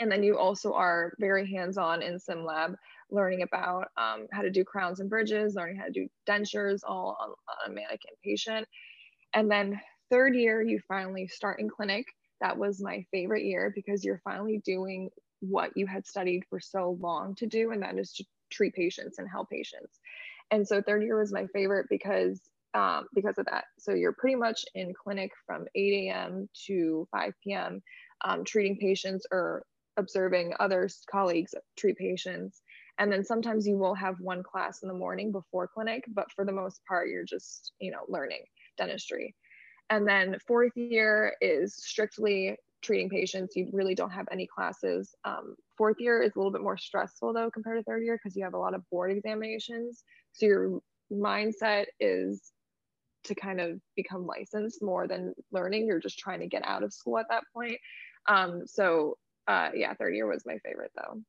And 0.00 0.10
then 0.10 0.22
you 0.22 0.38
also 0.38 0.72
are 0.72 1.12
very 1.18 1.52
hands-on 1.52 2.00
in 2.00 2.18
sim 2.18 2.46
lab, 2.46 2.76
learning 3.10 3.42
about 3.42 3.88
um, 3.98 4.26
how 4.32 4.40
to 4.40 4.50
do 4.50 4.64
crowns 4.64 5.00
and 5.00 5.10
bridges, 5.10 5.54
learning 5.54 5.76
how 5.76 5.84
to 5.84 5.92
do 5.92 6.08
dentures, 6.26 6.80
all 6.88 7.14
on, 7.20 7.28
on 7.28 7.70
a 7.70 7.74
mannequin 7.74 8.14
patient 8.24 8.66
and 9.34 9.50
then 9.50 9.80
third 10.10 10.34
year, 10.34 10.62
you 10.62 10.80
finally 10.88 11.26
start 11.28 11.60
in 11.60 11.68
clinic. 11.68 12.06
That 12.40 12.56
was 12.56 12.80
my 12.80 13.04
favorite 13.10 13.44
year 13.44 13.72
because 13.74 14.04
you're 14.04 14.20
finally 14.24 14.62
doing 14.64 15.10
what 15.40 15.70
you 15.76 15.86
had 15.86 16.06
studied 16.06 16.44
for 16.50 16.60
so 16.60 16.96
long 17.00 17.34
to 17.36 17.46
do, 17.46 17.70
and 17.70 17.82
that 17.82 17.98
is 17.98 18.12
to 18.14 18.24
treat 18.50 18.74
patients 18.74 19.18
and 19.18 19.28
help 19.28 19.50
patients. 19.50 19.98
And 20.50 20.66
so 20.66 20.80
third 20.80 21.02
year 21.02 21.18
was 21.18 21.32
my 21.32 21.46
favorite 21.48 21.86
because 21.90 22.40
um, 22.74 23.06
because 23.14 23.38
of 23.38 23.46
that. 23.46 23.64
So 23.78 23.92
you're 23.94 24.12
pretty 24.12 24.36
much 24.36 24.64
in 24.74 24.92
clinic 24.94 25.32
from 25.46 25.66
8 25.74 26.10
a.m. 26.10 26.48
to 26.66 27.08
5 27.12 27.32
p.m. 27.42 27.82
Um, 28.24 28.44
treating 28.44 28.76
patients 28.76 29.26
or 29.32 29.64
observing 29.96 30.54
other 30.60 30.88
colleagues 31.10 31.54
treat 31.76 31.96
patients. 31.96 32.62
and 32.98 33.12
then 33.12 33.24
sometimes 33.24 33.66
you 33.66 33.76
will 33.76 33.94
have 33.94 34.20
one 34.20 34.42
class 34.42 34.82
in 34.82 34.88
the 34.88 34.94
morning 34.94 35.32
before 35.32 35.66
clinic 35.68 36.04
but 36.14 36.30
for 36.32 36.44
the 36.44 36.52
most 36.52 36.80
part 36.86 37.08
you're 37.08 37.24
just 37.24 37.72
you 37.80 37.90
know 37.90 38.02
learning 38.08 38.44
dentistry. 38.78 39.34
And 39.90 40.06
then 40.06 40.36
fourth 40.46 40.76
year 40.76 41.34
is 41.40 41.74
strictly 41.74 42.56
treating 42.82 43.08
patients. 43.08 43.56
You 43.56 43.68
really 43.72 43.94
don't 43.94 44.10
have 44.10 44.28
any 44.30 44.46
classes. 44.46 45.14
Um, 45.24 45.56
fourth 45.76 45.96
year 45.98 46.22
is 46.22 46.34
a 46.34 46.38
little 46.38 46.52
bit 46.52 46.62
more 46.62 46.76
stressful 46.76 47.32
though 47.32 47.50
compared 47.50 47.78
to 47.78 47.82
third 47.82 48.04
year 48.04 48.18
because 48.22 48.36
you 48.36 48.44
have 48.44 48.54
a 48.54 48.58
lot 48.58 48.74
of 48.74 48.88
board 48.90 49.10
examinations. 49.10 50.04
So 50.32 50.46
your 50.46 50.80
mindset 51.12 51.86
is 52.00 52.52
to 53.24 53.34
kind 53.34 53.60
of 53.60 53.80
become 53.96 54.26
licensed 54.26 54.82
more 54.82 55.08
than 55.08 55.34
learning. 55.50 55.86
You're 55.86 55.98
just 55.98 56.18
trying 56.18 56.40
to 56.40 56.46
get 56.46 56.64
out 56.64 56.82
of 56.82 56.92
school 56.92 57.18
at 57.18 57.26
that 57.30 57.44
point. 57.52 57.78
Um, 58.28 58.62
so 58.66 59.16
uh, 59.48 59.70
yeah 59.74 59.94
third 59.94 60.14
year 60.14 60.26
was 60.26 60.44
my 60.46 60.58
favorite 60.58 60.92
though. 60.94 61.22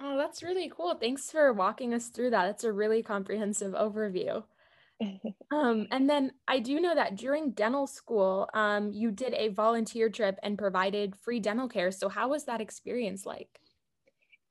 Oh, 0.00 0.16
that's 0.16 0.42
really 0.42 0.70
cool. 0.74 0.96
Thanks 0.96 1.30
for 1.30 1.52
walking 1.52 1.94
us 1.94 2.08
through 2.08 2.30
that. 2.30 2.48
It's 2.48 2.64
a 2.64 2.72
really 2.72 3.02
comprehensive 3.02 3.74
overview. 3.74 4.42
um, 5.50 5.86
and 5.90 6.08
then 6.08 6.32
I 6.48 6.60
do 6.60 6.80
know 6.80 6.94
that 6.94 7.16
during 7.16 7.52
dental 7.52 7.86
school, 7.86 8.48
um, 8.54 8.92
you 8.92 9.10
did 9.10 9.34
a 9.34 9.48
volunteer 9.48 10.08
trip 10.08 10.38
and 10.42 10.58
provided 10.58 11.16
free 11.16 11.40
dental 11.40 11.68
care. 11.68 11.90
So, 11.90 12.08
how 12.08 12.28
was 12.28 12.44
that 12.44 12.60
experience 12.60 13.26
like? 13.26 13.60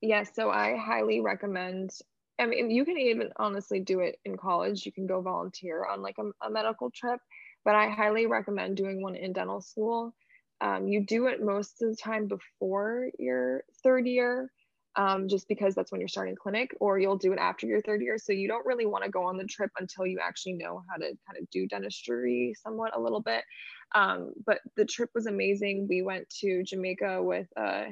Yes, 0.01 0.27
yeah, 0.27 0.33
so 0.33 0.50
I 0.50 0.75
highly 0.75 1.21
recommend. 1.21 1.91
I 2.39 2.45
mean, 2.45 2.71
you 2.71 2.83
can 2.83 2.97
even 2.97 3.31
honestly 3.38 3.79
do 3.79 4.00
it 4.01 4.19
in 4.25 4.38
college. 4.38 4.85
You 4.85 4.91
can 4.91 5.07
go 5.07 5.21
volunteer 5.21 5.85
on 5.85 6.01
like 6.01 6.17
a, 6.17 6.45
a 6.45 6.50
medical 6.50 6.91
trip, 6.91 7.19
but 7.63 7.75
I 7.75 7.89
highly 7.89 8.25
recommend 8.25 8.75
doing 8.75 9.01
one 9.01 9.15
in 9.15 9.33
dental 9.33 9.62
school. 9.62 10.13
Um, 10.62 10.88
you 10.88 11.05
do 11.05 11.27
it 11.27 11.43
most 11.43 11.81
of 11.81 11.89
the 11.89 11.95
time 11.95 12.27
before 12.27 13.09
your 13.19 13.63
third 13.83 14.07
year 14.07 14.51
um, 14.95 15.27
just 15.27 15.47
because 15.47 15.75
that's 15.75 15.91
when 15.91 16.01
you're 16.01 16.07
starting 16.07 16.35
clinic, 16.35 16.75
or 16.79 17.00
you'll 17.00 17.17
do 17.17 17.33
it 17.33 17.39
after 17.39 17.65
your 17.65 17.81
third 17.81 18.01
year. 18.01 18.17
So 18.17 18.33
you 18.33 18.47
don't 18.47 18.65
really 18.65 18.85
want 18.85 19.03
to 19.03 19.09
go 19.09 19.23
on 19.23 19.38
the 19.38 19.45
trip 19.45 19.71
until 19.79 20.05
you 20.05 20.19
actually 20.21 20.53
know 20.53 20.83
how 20.89 20.97
to 20.97 21.05
kind 21.05 21.38
of 21.41 21.50
do 21.50 21.67
dentistry 21.67 22.53
somewhat 22.62 22.95
a 22.95 23.00
little 23.00 23.21
bit. 23.21 23.43
Um, 23.95 24.33
but 24.45 24.59
the 24.75 24.85
trip 24.85 25.09
was 25.15 25.25
amazing. 25.25 25.88
We 25.89 26.01
went 26.01 26.29
to 26.41 26.63
Jamaica 26.63 27.21
with 27.23 27.47
a, 27.57 27.88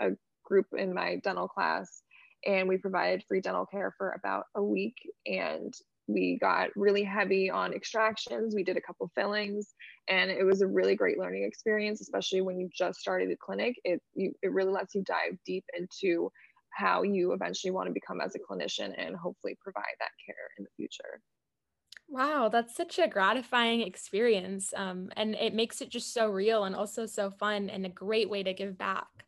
a 0.00 0.10
group 0.44 0.66
in 0.76 0.94
my 0.94 1.16
dental 1.24 1.48
class, 1.48 2.02
and 2.46 2.68
we 2.68 2.76
provided 2.76 3.24
free 3.26 3.40
dental 3.40 3.66
care 3.66 3.94
for 3.96 4.10
about 4.12 4.44
a 4.54 4.62
week. 4.62 4.96
And 5.26 5.74
we 6.06 6.38
got 6.40 6.70
really 6.76 7.02
heavy 7.02 7.50
on 7.50 7.72
extractions. 7.72 8.54
We 8.54 8.64
did 8.64 8.76
a 8.76 8.80
couple 8.80 9.10
fillings, 9.14 9.74
and 10.08 10.30
it 10.30 10.44
was 10.44 10.60
a 10.60 10.66
really 10.66 10.96
great 10.96 11.18
learning 11.18 11.44
experience, 11.44 12.00
especially 12.00 12.42
when 12.42 12.58
you 12.58 12.68
just 12.76 13.00
started 13.00 13.30
the 13.30 13.36
clinic. 13.36 13.76
It 13.84 14.00
you, 14.14 14.32
it 14.42 14.52
really 14.52 14.72
lets 14.72 14.94
you 14.94 15.02
dive 15.02 15.38
deep 15.46 15.64
into 15.76 16.30
how 16.70 17.02
you 17.02 17.32
eventually 17.32 17.70
want 17.70 17.86
to 17.86 17.92
become 17.92 18.20
as 18.20 18.34
a 18.34 18.38
clinician 18.38 18.92
and 18.98 19.16
hopefully 19.16 19.56
provide 19.62 19.94
that 20.00 20.10
care 20.26 20.48
in 20.58 20.64
the 20.64 20.70
future. 20.76 21.20
Wow, 22.08 22.48
that's 22.48 22.76
such 22.76 22.98
a 22.98 23.08
gratifying 23.08 23.80
experience, 23.80 24.74
um, 24.76 25.10
and 25.16 25.34
it 25.34 25.54
makes 25.54 25.80
it 25.80 25.88
just 25.88 26.12
so 26.12 26.28
real 26.28 26.64
and 26.64 26.76
also 26.76 27.06
so 27.06 27.30
fun 27.30 27.70
and 27.70 27.86
a 27.86 27.88
great 27.88 28.28
way 28.28 28.42
to 28.42 28.52
give 28.52 28.76
back. 28.76 29.24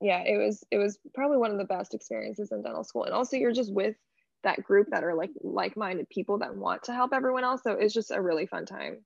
Yeah, 0.00 0.22
it 0.24 0.36
was 0.36 0.64
it 0.70 0.78
was 0.78 0.98
probably 1.14 1.36
one 1.36 1.52
of 1.52 1.58
the 1.58 1.64
best 1.64 1.94
experiences 1.94 2.50
in 2.50 2.62
dental 2.62 2.84
school, 2.84 3.04
and 3.04 3.14
also 3.14 3.36
you're 3.36 3.52
just 3.52 3.72
with 3.72 3.96
that 4.44 4.62
group 4.62 4.88
that 4.90 5.04
are 5.04 5.14
like 5.14 5.30
like-minded 5.42 6.08
people 6.08 6.38
that 6.38 6.54
want 6.54 6.82
to 6.82 6.92
help 6.92 7.12
everyone 7.12 7.44
else 7.44 7.62
so 7.62 7.72
it's 7.72 7.94
just 7.94 8.10
a 8.10 8.20
really 8.20 8.46
fun 8.46 8.66
time 8.66 8.98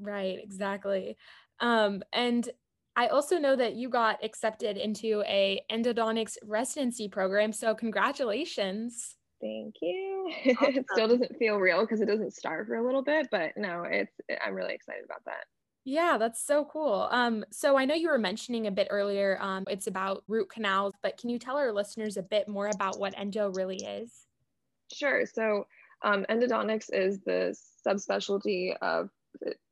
right 0.00 0.38
exactly 0.42 1.16
um, 1.60 2.02
and 2.12 2.50
i 2.96 3.06
also 3.08 3.38
know 3.38 3.56
that 3.56 3.74
you 3.74 3.88
got 3.88 4.22
accepted 4.24 4.76
into 4.76 5.22
a 5.26 5.60
endodontics 5.70 6.36
residency 6.44 7.08
program 7.08 7.52
so 7.52 7.74
congratulations 7.74 9.16
thank 9.40 9.74
you 9.80 10.32
awesome. 10.60 10.74
it 10.76 10.86
still 10.92 11.08
doesn't 11.08 11.36
feel 11.38 11.56
real 11.56 11.80
because 11.82 12.00
it 12.00 12.06
doesn't 12.06 12.32
start 12.32 12.66
for 12.66 12.76
a 12.76 12.84
little 12.84 13.02
bit 13.02 13.28
but 13.30 13.52
no 13.56 13.84
it's 13.88 14.14
i'm 14.44 14.54
really 14.54 14.74
excited 14.74 15.04
about 15.04 15.24
that 15.24 15.44
yeah, 15.84 16.16
that's 16.16 16.40
so 16.40 16.64
cool. 16.64 17.08
Um, 17.10 17.44
so 17.50 17.76
I 17.76 17.84
know 17.84 17.94
you 17.94 18.08
were 18.08 18.18
mentioning 18.18 18.68
a 18.68 18.70
bit 18.70 18.86
earlier, 18.90 19.36
um, 19.40 19.64
it's 19.68 19.88
about 19.88 20.22
root 20.28 20.48
canals, 20.48 20.94
but 21.02 21.16
can 21.18 21.28
you 21.28 21.40
tell 21.40 21.56
our 21.56 21.72
listeners 21.72 22.16
a 22.16 22.22
bit 22.22 22.48
more 22.48 22.70
about 22.72 23.00
what 23.00 23.18
endo 23.18 23.50
really 23.50 23.78
is? 23.78 24.26
Sure. 24.92 25.26
So 25.26 25.66
um, 26.02 26.24
endodontics 26.28 26.92
is 26.92 27.20
the 27.22 27.56
subspecialty 27.86 28.76
of 28.82 29.10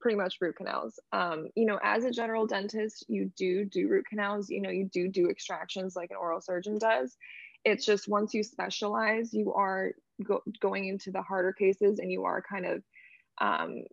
pretty 0.00 0.16
much 0.16 0.36
root 0.40 0.56
canals. 0.56 0.98
Um, 1.12 1.48
you 1.56 1.66
know, 1.66 1.78
as 1.82 2.04
a 2.04 2.10
general 2.10 2.46
dentist, 2.46 3.04
you 3.08 3.30
do 3.36 3.64
do 3.64 3.88
root 3.88 4.06
canals. 4.08 4.50
You 4.50 4.62
know, 4.62 4.70
you 4.70 4.88
do 4.92 5.08
do 5.08 5.28
extractions 5.30 5.96
like 5.96 6.10
an 6.10 6.16
oral 6.16 6.40
surgeon 6.40 6.78
does. 6.78 7.16
It's 7.64 7.84
just 7.84 8.08
once 8.08 8.34
you 8.34 8.42
specialize, 8.42 9.34
you 9.34 9.52
are 9.54 9.92
go- 10.24 10.42
going 10.60 10.86
into 10.88 11.10
the 11.12 11.22
harder 11.22 11.52
cases, 11.52 11.98
and 11.98 12.10
you 12.10 12.24
are 12.24 12.42
kind 12.42 12.66
of 12.66 12.82
um, 13.40 13.84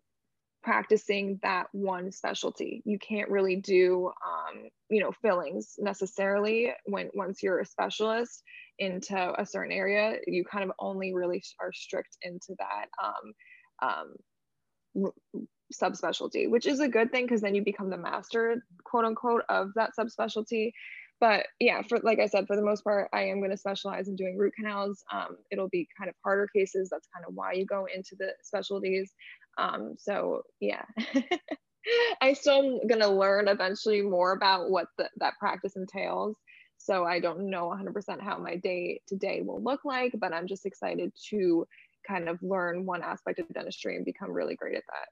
practicing 0.64 1.40
that 1.44 1.68
one 1.72 2.12
specialty. 2.12 2.82
You 2.86 3.00
can't 3.00 3.30
really 3.30 3.56
do, 3.56 4.08
um, 4.26 4.70
you 4.90 5.00
know, 5.00 5.12
fillings 5.12 5.76
necessarily 5.78 6.74
when 6.86 7.10
once 7.14 7.42
you're 7.42 7.60
a 7.60 7.66
specialist 7.66 8.44
into 8.80 9.34
a 9.40 9.46
certain 9.46 9.72
area, 9.72 10.18
you 10.28 10.44
kind 10.46 10.64
of 10.64 10.72
only 10.80 11.14
really 11.14 11.44
are 11.60 11.74
strict 11.74 12.18
into 12.22 12.56
that 12.60 12.88
um, 13.04 14.14
um, 14.96 15.12
subspecialty, 15.74 16.50
which 16.50 16.66
is 16.66 16.80
a 16.80 16.88
good 16.88 17.12
thing 17.12 17.26
because 17.26 17.42
then 17.42 17.56
you 17.56 17.64
become 17.64 17.90
the 17.90 17.98
master, 17.98 18.64
quote 18.84 19.06
unquote, 19.06 19.44
of 19.50 19.70
that 19.76 19.92
subspecialty. 20.00 20.72
But 21.20 21.48
yeah, 21.60 21.82
for 21.82 22.00
like 22.00 22.20
I 22.20 22.28
said, 22.28 22.46
for 22.46 22.56
the 22.56 22.62
most 22.62 22.84
part, 22.84 23.10
I 23.12 23.24
am 23.24 23.40
going 23.40 23.52
to 23.52 23.58
specialize 23.58 24.08
in 24.08 24.16
doing 24.16 24.38
root 24.38 24.54
canals. 24.56 25.04
Um, 25.12 25.38
it'll 25.52 25.70
be 25.70 25.88
kind 25.98 26.10
of 26.10 26.16
harder 26.24 26.48
cases. 26.56 26.90
That's 26.92 27.08
kind 27.14 27.26
of 27.28 27.34
why 27.34 27.54
you 27.54 27.66
go 27.66 27.88
into 27.94 28.16
the 28.18 28.34
specialties. 28.44 29.12
Um, 29.58 29.96
so 29.98 30.44
yeah. 30.60 30.84
I 32.22 32.34
still 32.34 32.62
am 32.62 32.88
going 32.88 33.02
to 33.02 33.08
learn 33.08 33.48
eventually 33.48 34.02
more 34.02 34.34
about 34.34 34.70
what 34.70 34.88
the, 34.98 35.10
that 35.18 35.36
practice 35.40 35.76
entails. 35.76 36.36
So 36.88 37.04
I 37.04 37.20
don't 37.20 37.50
know 37.50 37.68
100% 37.68 38.22
how 38.22 38.38
my 38.38 38.56
day 38.56 39.02
to 39.08 39.18
day 39.18 39.42
will 39.42 39.62
look 39.62 39.84
like, 39.84 40.14
but 40.18 40.32
I'm 40.32 40.48
just 40.48 40.66
excited 40.66 41.12
to 41.32 41.68
kind 42.08 42.30
of 42.30 42.42
learn 42.42 42.86
one 42.86 43.04
aspect 43.04 43.40
of 43.40 43.50
dentistry 43.50 43.98
and 43.98 44.06
become 44.06 44.32
really 44.32 44.56
great 44.56 44.78
at 44.78 44.84
that. 44.88 45.10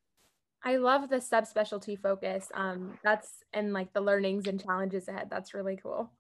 I 0.63 0.77
love 0.77 1.10
the 1.10 1.17
subspecialty 1.17 2.00
focus. 2.01 2.48
Um, 2.53 2.98
that's 3.03 3.44
and 3.51 3.74
like 3.74 3.91
the 3.91 4.00
learnings 4.00 4.48
and 4.48 4.63
challenges 4.63 5.10
ahead. 5.10 5.27
That's 5.29 5.53
really 5.53 5.75
cool. 5.75 6.13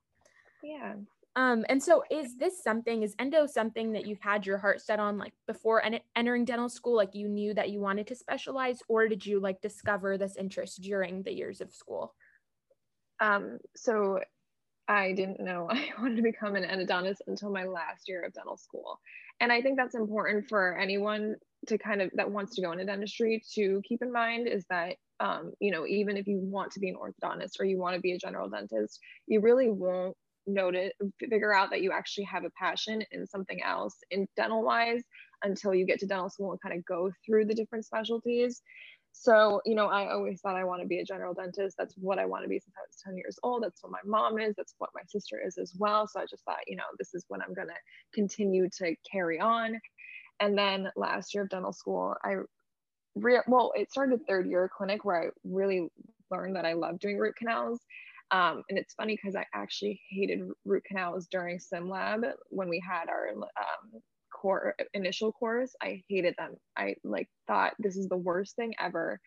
Yeah. 0.61 0.95
Um, 1.37 1.65
and 1.69 1.81
so 1.81 2.03
is 2.11 2.35
this 2.35 2.61
something, 2.61 3.03
is 3.03 3.15
endo 3.17 3.45
something 3.47 3.93
that 3.93 4.05
you've 4.05 4.19
had 4.19 4.45
your 4.45 4.57
heart 4.57 4.81
set 4.81 4.99
on 4.99 5.17
like 5.17 5.33
before 5.47 5.83
en- 5.85 6.01
entering 6.17 6.43
dental 6.43 6.67
school? 6.67 6.97
Like 6.97 7.15
you 7.15 7.29
knew 7.29 7.53
that 7.53 7.69
you 7.69 7.79
wanted 7.79 8.07
to 8.07 8.15
specialize, 8.15 8.79
or 8.89 9.07
did 9.07 9.25
you 9.25 9.39
like 9.39 9.61
discover 9.61 10.17
this 10.17 10.35
interest 10.35 10.81
during 10.81 11.23
the 11.23 11.33
years 11.33 11.61
of 11.61 11.71
school? 11.71 12.13
Um, 13.21 13.59
so 13.73 14.19
I 14.87 15.13
didn't 15.13 15.39
know 15.39 15.67
I 15.71 15.89
wanted 15.99 16.17
to 16.17 16.21
become 16.21 16.55
an 16.55 16.63
endodontist 16.63 17.17
until 17.27 17.51
my 17.51 17.65
last 17.65 18.07
year 18.07 18.23
of 18.23 18.33
dental 18.33 18.57
school. 18.57 18.99
And 19.39 19.51
I 19.51 19.61
think 19.61 19.77
that's 19.77 19.95
important 19.95 20.47
for 20.47 20.77
anyone 20.77 21.35
to 21.67 21.77
kind 21.77 22.01
of 22.01 22.11
that 22.13 22.29
wants 22.29 22.55
to 22.55 22.61
go 22.61 22.71
into 22.71 22.85
dentistry 22.85 23.43
to 23.55 23.81
keep 23.87 24.01
in 24.01 24.11
mind 24.11 24.47
is 24.47 24.65
that 24.69 24.95
um, 25.19 25.53
you 25.59 25.71
know 25.71 25.85
even 25.87 26.17
if 26.17 26.27
you 26.27 26.39
want 26.39 26.71
to 26.73 26.79
be 26.79 26.89
an 26.89 26.95
orthodontist 26.95 27.59
or 27.59 27.65
you 27.65 27.79
want 27.79 27.95
to 27.95 28.01
be 28.01 28.13
a 28.13 28.19
general 28.19 28.49
dentist, 28.49 28.99
you 29.27 29.41
really 29.41 29.69
won't 29.69 30.15
notice 30.47 30.91
figure 31.19 31.53
out 31.53 31.71
that 31.71 31.81
you 31.81 31.91
actually 31.91 32.25
have 32.25 32.45
a 32.45 32.51
passion 32.51 33.03
in 33.11 33.25
something 33.25 33.63
else 33.63 33.95
in 34.11 34.27
dental 34.35 34.63
wise 34.63 35.01
until 35.43 35.73
you 35.73 35.85
get 35.85 35.99
to 35.99 36.05
dental 36.05 36.29
school 36.29 36.51
and 36.51 36.61
kind 36.61 36.77
of 36.77 36.85
go 36.85 37.11
through 37.25 37.45
the 37.45 37.55
different 37.55 37.83
specialties 37.83 38.61
so, 39.17 39.61
you 39.65 39.75
know, 39.75 39.87
I 39.87 40.11
always 40.11 40.41
thought 40.41 40.57
I 40.57 40.65
want 40.65 40.81
to 40.81 40.87
be 40.87 40.99
a 40.99 41.05
general 41.05 41.33
dentist. 41.33 41.77
That's 41.77 41.95
what 41.95 42.19
I 42.19 42.25
want 42.25 42.43
to 42.43 42.49
be 42.49 42.59
since 42.59 42.75
I 42.77 42.81
was 42.81 42.97
10 43.03 43.15
years 43.15 43.39
old. 43.43 43.63
That's 43.63 43.81
what 43.81 43.93
my 43.93 43.99
mom 44.05 44.37
is. 44.39 44.55
That's 44.57 44.75
what 44.77 44.89
my 44.93 45.01
sister 45.07 45.39
is 45.43 45.57
as 45.57 45.73
well. 45.77 46.05
So 46.05 46.19
I 46.19 46.25
just 46.29 46.43
thought, 46.43 46.67
you 46.67 46.75
know, 46.75 46.83
this 46.99 47.13
is 47.13 47.23
what 47.29 47.39
I'm 47.41 47.53
going 47.53 47.69
to 47.69 47.73
continue 48.13 48.69
to 48.77 48.93
carry 49.09 49.39
on. 49.39 49.79
And 50.41 50.57
then 50.57 50.91
last 50.97 51.33
year 51.33 51.43
of 51.43 51.49
dental 51.49 51.71
school, 51.71 52.13
I 52.25 52.39
re- 53.15 53.41
well, 53.47 53.71
it 53.75 53.89
started 53.89 54.19
third 54.27 54.47
year 54.47 54.69
clinic 54.77 55.05
where 55.05 55.23
I 55.23 55.27
really 55.45 55.87
learned 56.29 56.57
that 56.57 56.65
I 56.65 56.73
love 56.73 56.99
doing 56.99 57.17
root 57.17 57.37
canals. 57.37 57.79
Um, 58.31 58.63
and 58.69 58.77
it's 58.77 58.95
funny 58.95 59.15
because 59.15 59.37
I 59.37 59.45
actually 59.53 60.01
hated 60.09 60.41
root 60.65 60.83
canals 60.85 61.27
during 61.31 61.57
sim 61.57 61.89
lab 61.89 62.25
when 62.49 62.67
we 62.67 62.83
had 62.85 63.07
our 63.07 63.29
um, 63.29 64.01
core 64.35 64.75
initial 64.93 65.31
course 65.31 65.75
i 65.81 66.03
hated 66.09 66.35
them. 66.37 66.55
I 66.77 66.95
like 67.03 67.29
thought 67.47 67.73
this 67.79 67.95
is 67.95 68.07
the 68.07 68.17
worst 68.17 68.55
thing 68.55 68.73
ever. 68.79 69.19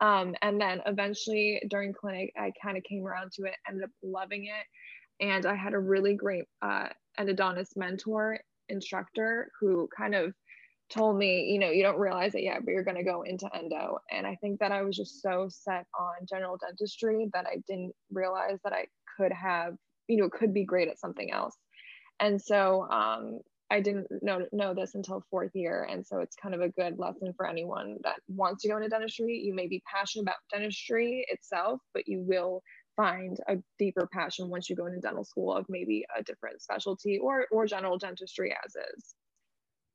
Um, 0.00 0.34
and 0.42 0.60
then 0.60 0.80
eventually 0.86 1.62
during 1.68 1.92
clinic 1.92 2.32
i 2.36 2.52
kind 2.62 2.76
of 2.76 2.84
came 2.84 3.06
around 3.06 3.32
to 3.32 3.44
it 3.44 3.54
ended 3.68 3.84
up 3.84 3.90
loving 4.02 4.46
it. 4.46 5.24
And 5.24 5.46
i 5.46 5.54
had 5.54 5.74
a 5.74 5.78
really 5.78 6.14
great 6.14 6.44
uh, 6.62 6.88
endodontist 7.18 7.76
mentor 7.76 8.40
instructor 8.68 9.50
who 9.60 9.88
kind 9.96 10.14
of 10.14 10.32
told 10.90 11.16
me 11.16 11.50
you 11.50 11.58
know 11.58 11.70
you 11.70 11.82
don't 11.82 11.98
realize 11.98 12.34
it 12.34 12.42
yet 12.42 12.60
but 12.64 12.70
you're 12.72 12.84
going 12.84 12.96
to 12.96 13.04
go 13.04 13.22
into 13.22 13.48
endo. 13.54 13.98
And 14.10 14.26
i 14.26 14.36
think 14.36 14.60
that 14.60 14.72
i 14.72 14.82
was 14.82 14.96
just 14.96 15.20
so 15.22 15.48
set 15.48 15.86
on 15.98 16.26
general 16.28 16.56
dentistry 16.56 17.28
that 17.34 17.46
i 17.46 17.56
didn't 17.68 17.92
realize 18.10 18.58
that 18.64 18.72
i 18.72 18.86
could 19.16 19.32
have 19.32 19.74
you 20.08 20.16
know 20.16 20.28
could 20.28 20.52
be 20.52 20.64
great 20.64 20.88
at 20.88 20.98
something 20.98 21.30
else. 21.30 21.56
And 22.20 22.40
so 22.40 22.88
um, 22.90 23.40
I 23.70 23.80
didn't 23.80 24.06
know 24.22 24.46
know 24.52 24.74
this 24.74 24.94
until 24.94 25.24
fourth 25.30 25.50
year, 25.54 25.86
and 25.90 26.06
so 26.06 26.20
it's 26.20 26.36
kind 26.36 26.54
of 26.54 26.60
a 26.60 26.68
good 26.68 26.98
lesson 26.98 27.32
for 27.36 27.46
anyone 27.46 27.98
that 28.02 28.20
wants 28.28 28.62
to 28.62 28.68
go 28.68 28.76
into 28.76 28.88
dentistry. 28.88 29.38
You 29.38 29.54
may 29.54 29.66
be 29.66 29.82
passionate 29.90 30.22
about 30.24 30.36
dentistry 30.52 31.24
itself, 31.30 31.80
but 31.92 32.06
you 32.06 32.20
will 32.20 32.62
find 32.96 33.38
a 33.48 33.56
deeper 33.78 34.08
passion 34.12 34.48
once 34.48 34.70
you 34.70 34.76
go 34.76 34.86
into 34.86 35.00
dental 35.00 35.24
school 35.24 35.54
of 35.54 35.66
maybe 35.68 36.04
a 36.16 36.22
different 36.22 36.62
specialty 36.62 37.18
or 37.18 37.46
or 37.50 37.66
general 37.66 37.98
dentistry 37.98 38.54
as 38.64 38.76
is. 38.94 39.14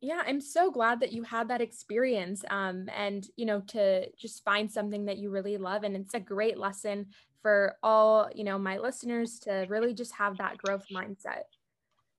Yeah, 0.01 0.23
I'm 0.25 0.39
so 0.39 0.71
glad 0.71 1.01
that 1.01 1.11
you 1.11 1.23
had 1.23 1.49
that 1.49 1.59
experience 1.59 2.45
um, 2.49 2.87
and, 2.95 3.27
you 3.35 3.45
know, 3.45 3.59
to 3.67 4.09
just 4.17 4.45
find 4.45 4.71
something 4.71 5.05
that 5.05 5.17
you 5.17 5.29
really 5.29 5.57
love. 5.57 5.83
And 5.83 5.93
it's 5.95 6.13
a 6.13 6.21
great 6.21 6.57
lesson 6.57 7.07
for 7.41 7.75
all, 7.83 8.29
you 8.33 8.45
know, 8.45 8.57
my 8.57 8.77
listeners 8.77 9.39
to 9.39 9.65
really 9.67 9.93
just 9.93 10.15
have 10.15 10.37
that 10.37 10.57
growth 10.57 10.85
mindset. 10.89 11.43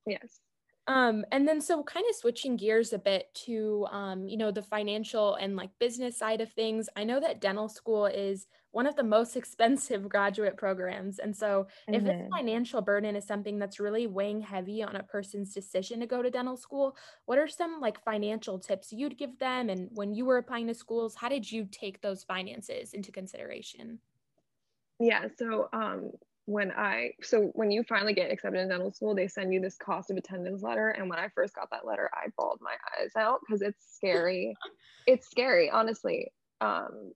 Yes. 0.06 0.40
Um, 0.86 1.24
and 1.30 1.46
then 1.46 1.60
so 1.60 1.82
kind 1.82 2.06
of 2.08 2.16
switching 2.16 2.56
gears 2.56 2.92
a 2.92 2.98
bit 2.98 3.32
to 3.46 3.86
um, 3.90 4.26
you 4.26 4.36
know 4.36 4.50
the 4.50 4.62
financial 4.62 5.34
and 5.34 5.54
like 5.56 5.70
business 5.78 6.18
side 6.18 6.40
of 6.40 6.50
things 6.52 6.88
i 6.96 7.04
know 7.04 7.20
that 7.20 7.40
dental 7.40 7.68
school 7.68 8.06
is 8.06 8.46
one 8.72 8.86
of 8.86 8.96
the 8.96 9.02
most 9.02 9.36
expensive 9.36 10.08
graduate 10.08 10.56
programs 10.56 11.18
and 11.18 11.36
so 11.36 11.66
mm-hmm. 11.88 11.94
if 11.94 12.04
this 12.04 12.28
financial 12.34 12.80
burden 12.80 13.14
is 13.14 13.26
something 13.26 13.58
that's 13.58 13.78
really 13.78 14.06
weighing 14.06 14.40
heavy 14.40 14.82
on 14.82 14.96
a 14.96 15.02
person's 15.02 15.52
decision 15.52 16.00
to 16.00 16.06
go 16.06 16.22
to 16.22 16.30
dental 16.30 16.56
school 16.56 16.96
what 17.26 17.38
are 17.38 17.48
some 17.48 17.78
like 17.80 18.02
financial 18.04 18.58
tips 18.58 18.90
you'd 18.90 19.18
give 19.18 19.38
them 19.38 19.68
and 19.68 19.88
when 19.92 20.14
you 20.14 20.24
were 20.24 20.38
applying 20.38 20.66
to 20.66 20.74
schools 20.74 21.14
how 21.14 21.28
did 21.28 21.50
you 21.50 21.68
take 21.70 22.00
those 22.00 22.24
finances 22.24 22.94
into 22.94 23.12
consideration 23.12 23.98
yeah 24.98 25.26
so 25.38 25.68
um 25.72 26.10
when 26.46 26.72
I 26.72 27.12
so 27.22 27.50
when 27.54 27.70
you 27.70 27.84
finally 27.84 28.14
get 28.14 28.30
accepted 28.30 28.60
in 28.60 28.68
dental 28.68 28.92
school, 28.92 29.14
they 29.14 29.28
send 29.28 29.52
you 29.52 29.60
this 29.60 29.76
cost 29.76 30.10
of 30.10 30.16
attendance 30.16 30.62
letter. 30.62 30.88
And 30.88 31.08
when 31.08 31.18
I 31.18 31.28
first 31.34 31.54
got 31.54 31.68
that 31.70 31.86
letter, 31.86 32.10
I 32.12 32.28
bawled 32.36 32.60
my 32.60 32.74
eyes 32.98 33.10
out 33.16 33.40
because 33.46 33.62
it's 33.62 33.94
scary. 33.94 34.56
it's 35.06 35.28
scary, 35.30 35.70
honestly. 35.70 36.32
Um, 36.60 37.12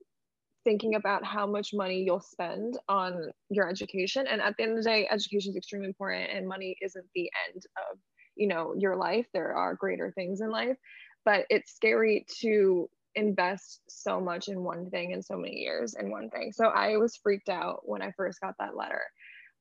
thinking 0.63 0.95
about 0.95 1.23
how 1.23 1.45
much 1.45 1.73
money 1.73 2.01
you'll 2.03 2.19
spend 2.19 2.77
on 2.89 3.31
your 3.49 3.69
education. 3.69 4.25
And 4.27 4.41
at 4.41 4.57
the 4.57 4.63
end 4.63 4.71
of 4.71 4.83
the 4.83 4.89
day, 4.89 5.07
education 5.09 5.51
is 5.51 5.55
extremely 5.55 5.87
important 5.87 6.31
and 6.31 6.47
money 6.47 6.75
isn't 6.81 7.05
the 7.13 7.29
end 7.47 7.63
of, 7.77 7.99
you 8.35 8.47
know, 8.47 8.73
your 8.77 8.95
life. 8.95 9.27
There 9.33 9.53
are 9.53 9.75
greater 9.75 10.11
things 10.11 10.41
in 10.41 10.49
life, 10.49 10.75
but 11.23 11.45
it's 11.49 11.73
scary 11.73 12.25
to 12.41 12.89
invest 13.15 13.81
so 13.87 14.19
much 14.19 14.47
in 14.47 14.63
one 14.63 14.89
thing 14.89 15.11
in 15.11 15.21
so 15.21 15.37
many 15.37 15.57
years 15.57 15.95
in 15.99 16.11
one 16.11 16.29
thing. 16.29 16.51
So 16.51 16.67
I 16.67 16.97
was 16.97 17.17
freaked 17.17 17.49
out 17.49 17.81
when 17.83 18.01
I 18.01 18.11
first 18.17 18.39
got 18.41 18.55
that 18.59 18.75
letter. 18.75 19.01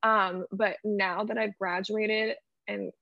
Um, 0.02 0.44
but 0.52 0.76
now 0.84 1.24
that 1.24 1.38
I've 1.38 1.56
graduated 1.58 2.36
and 2.68 2.92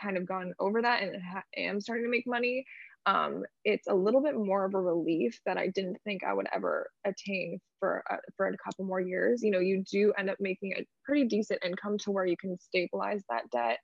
kind 0.00 0.16
of 0.16 0.26
gone 0.26 0.52
over 0.58 0.82
that 0.82 1.02
and 1.02 1.20
ha- 1.22 1.42
am 1.56 1.80
starting 1.80 2.04
to 2.04 2.10
make 2.10 2.26
money, 2.26 2.64
um, 3.06 3.42
it's 3.64 3.88
a 3.88 3.94
little 3.94 4.22
bit 4.22 4.36
more 4.36 4.64
of 4.64 4.74
a 4.74 4.80
relief 4.80 5.40
that 5.44 5.56
I 5.56 5.68
didn't 5.68 5.98
think 6.04 6.22
I 6.22 6.32
would 6.32 6.46
ever 6.54 6.88
attain 7.04 7.58
for 7.80 8.04
a, 8.08 8.18
for 8.36 8.46
a 8.46 8.56
couple 8.64 8.84
more 8.84 9.00
years. 9.00 9.42
You 9.42 9.50
know, 9.50 9.58
you 9.58 9.82
do 9.90 10.12
end 10.16 10.30
up 10.30 10.36
making 10.38 10.74
a 10.76 10.86
pretty 11.04 11.24
decent 11.26 11.64
income 11.64 11.98
to 11.98 12.12
where 12.12 12.26
you 12.26 12.36
can 12.36 12.56
stabilize 12.60 13.22
that 13.28 13.50
debt, 13.50 13.78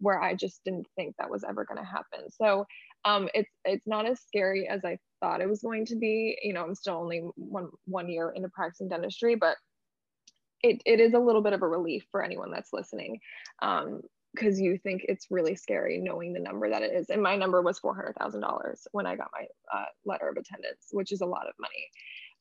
where 0.00 0.20
I 0.20 0.34
just 0.34 0.62
didn't 0.64 0.86
think 0.96 1.16
that 1.18 1.30
was 1.30 1.44
ever 1.44 1.64
going 1.64 1.78
to 1.78 1.84
happen. 1.84 2.30
So 2.30 2.66
um, 3.04 3.28
it's 3.34 3.50
it's 3.64 3.86
not 3.86 4.06
as 4.06 4.20
scary 4.20 4.68
as 4.68 4.84
I 4.84 4.98
thought 5.20 5.40
it 5.40 5.48
was 5.48 5.62
going 5.62 5.86
to 5.86 5.96
be. 5.96 6.38
You 6.42 6.52
know, 6.52 6.64
I'm 6.64 6.74
still 6.74 6.96
only 6.96 7.20
one 7.36 7.68
one 7.86 8.08
year 8.08 8.32
into 8.34 8.48
practicing 8.48 8.88
dentistry, 8.88 9.34
but 9.34 9.56
it, 10.62 10.82
it 10.84 11.00
is 11.00 11.14
a 11.14 11.18
little 11.18 11.42
bit 11.42 11.52
of 11.52 11.62
a 11.62 11.68
relief 11.68 12.04
for 12.10 12.22
anyone 12.22 12.50
that's 12.50 12.72
listening 12.72 13.20
because 13.60 14.58
um, 14.58 14.64
you 14.64 14.78
think 14.78 15.04
it's 15.08 15.26
really 15.30 15.54
scary 15.54 15.98
knowing 15.98 16.32
the 16.32 16.40
number 16.40 16.68
that 16.68 16.82
it 16.82 16.92
is. 16.92 17.10
And 17.10 17.22
my 17.22 17.36
number 17.36 17.62
was 17.62 17.80
$400,000 17.80 18.86
when 18.92 19.06
I 19.06 19.16
got 19.16 19.30
my 19.32 19.46
uh, 19.72 19.86
letter 20.04 20.28
of 20.28 20.36
attendance, 20.36 20.88
which 20.90 21.12
is 21.12 21.20
a 21.20 21.26
lot 21.26 21.46
of 21.46 21.54
money. 21.60 21.88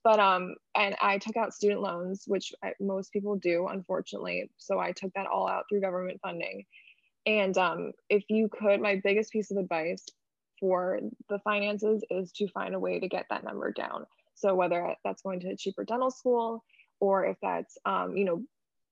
But, 0.04 0.20
um, 0.20 0.56
and 0.76 0.96
I 1.02 1.18
took 1.18 1.38
out 1.38 1.54
student 1.54 1.82
loans, 1.82 2.24
which 2.28 2.54
I, 2.64 2.74
most 2.80 3.12
people 3.12 3.36
do, 3.36 3.68
unfortunately. 3.68 4.50
So 4.58 4.80
I 4.80 4.94
took 4.94 5.12
that 5.14 5.28
all 5.28 5.48
out 5.48 5.66
through 5.70 5.82
government 5.82 6.20
funding. 6.22 6.66
And 7.28 7.56
um, 7.58 7.92
if 8.10 8.24
you 8.30 8.50
could, 8.50 8.82
my 8.82 9.02
biggest 9.04 9.32
piece 9.32 9.52
of 9.52 9.58
advice 9.58 10.06
for 10.60 11.00
the 11.30 11.40
finances 11.40 12.04
is 12.10 12.32
to 12.34 12.48
find 12.48 12.74
a 12.74 12.80
way 12.80 13.00
to 13.00 13.08
get 13.08 13.28
that 13.30 13.44
number 13.44 13.72
down. 13.72 14.06
So 14.34 14.56
whether 14.56 14.96
that's 15.04 15.22
going 15.22 15.42
to 15.42 15.50
a 15.50 15.56
cheaper 15.56 15.84
dental 15.84 16.10
school, 16.10 16.64
or 17.00 17.26
if 17.26 17.38
that's 17.42 17.78
um, 17.86 18.16
you 18.16 18.26
know 18.26 18.44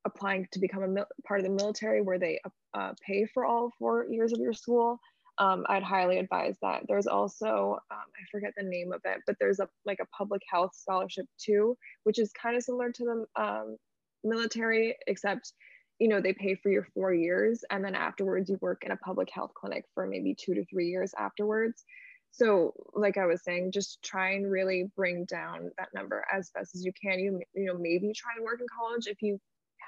applying 0.05 0.47
to 0.51 0.59
become 0.59 0.83
a 0.83 0.87
mil- 0.87 1.07
part 1.27 1.39
of 1.39 1.45
the 1.45 1.51
military 1.51 2.01
where 2.01 2.19
they 2.19 2.39
uh, 2.73 2.93
pay 3.05 3.25
for 3.25 3.45
all 3.45 3.71
four 3.79 4.05
years 4.09 4.33
of 4.33 4.39
your 4.39 4.53
school 4.53 4.99
um, 5.39 5.65
i'd 5.69 5.83
highly 5.83 6.19
advise 6.19 6.55
that 6.61 6.83
there's 6.87 7.07
also 7.07 7.79
um, 7.91 7.97
i 8.15 8.23
forget 8.31 8.53
the 8.55 8.63
name 8.63 8.93
of 8.93 9.01
it 9.05 9.19
but 9.25 9.35
there's 9.39 9.59
a 9.59 9.67
like 9.85 9.99
a 10.01 10.05
public 10.15 10.41
health 10.49 10.71
scholarship 10.75 11.25
too 11.39 11.75
which 12.03 12.19
is 12.19 12.31
kind 12.39 12.55
of 12.55 12.63
similar 12.63 12.91
to 12.91 13.03
the 13.03 13.43
um, 13.43 13.77
military 14.23 14.95
except 15.07 15.53
you 15.99 16.07
know 16.07 16.19
they 16.19 16.33
pay 16.33 16.55
for 16.55 16.69
your 16.69 16.87
four 16.93 17.13
years 17.13 17.63
and 17.69 17.83
then 17.83 17.95
afterwards 17.95 18.49
you 18.49 18.57
work 18.61 18.83
in 18.85 18.91
a 18.91 18.97
public 18.97 19.29
health 19.29 19.51
clinic 19.53 19.85
for 19.93 20.05
maybe 20.05 20.35
two 20.35 20.53
to 20.53 20.65
three 20.65 20.87
years 20.87 21.13
afterwards 21.17 21.85
so 22.31 22.73
like 22.93 23.17
i 23.17 23.25
was 23.25 23.43
saying 23.43 23.71
just 23.71 24.03
try 24.03 24.31
and 24.31 24.51
really 24.51 24.89
bring 24.95 25.25
down 25.25 25.71
that 25.77 25.89
number 25.93 26.25
as 26.33 26.51
best 26.53 26.75
as 26.75 26.83
you 26.83 26.91
can 27.01 27.19
you 27.19 27.39
you 27.53 27.65
know 27.65 27.77
maybe 27.77 28.11
try 28.13 28.31
and 28.35 28.43
work 28.43 28.59
in 28.59 28.67
college 28.77 29.07
if 29.07 29.21
you 29.21 29.39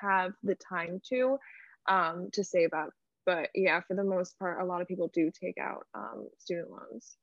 have 0.02 0.32
the 0.44 0.56
time 0.56 1.02
to 1.08 1.38
um, 1.90 2.30
to 2.34 2.44
save 2.44 2.74
up 2.74 2.90
but 3.26 3.50
yeah 3.56 3.82
for 3.88 3.96
the 3.96 4.04
most 4.04 4.38
part 4.40 4.62
a 4.62 4.66
lot 4.66 4.82
of 4.82 4.88
people 4.88 5.10
do 5.14 5.32
take 5.42 5.58
out 5.58 5.86
um, 5.94 6.28
student 6.38 6.70
loans 6.70 7.18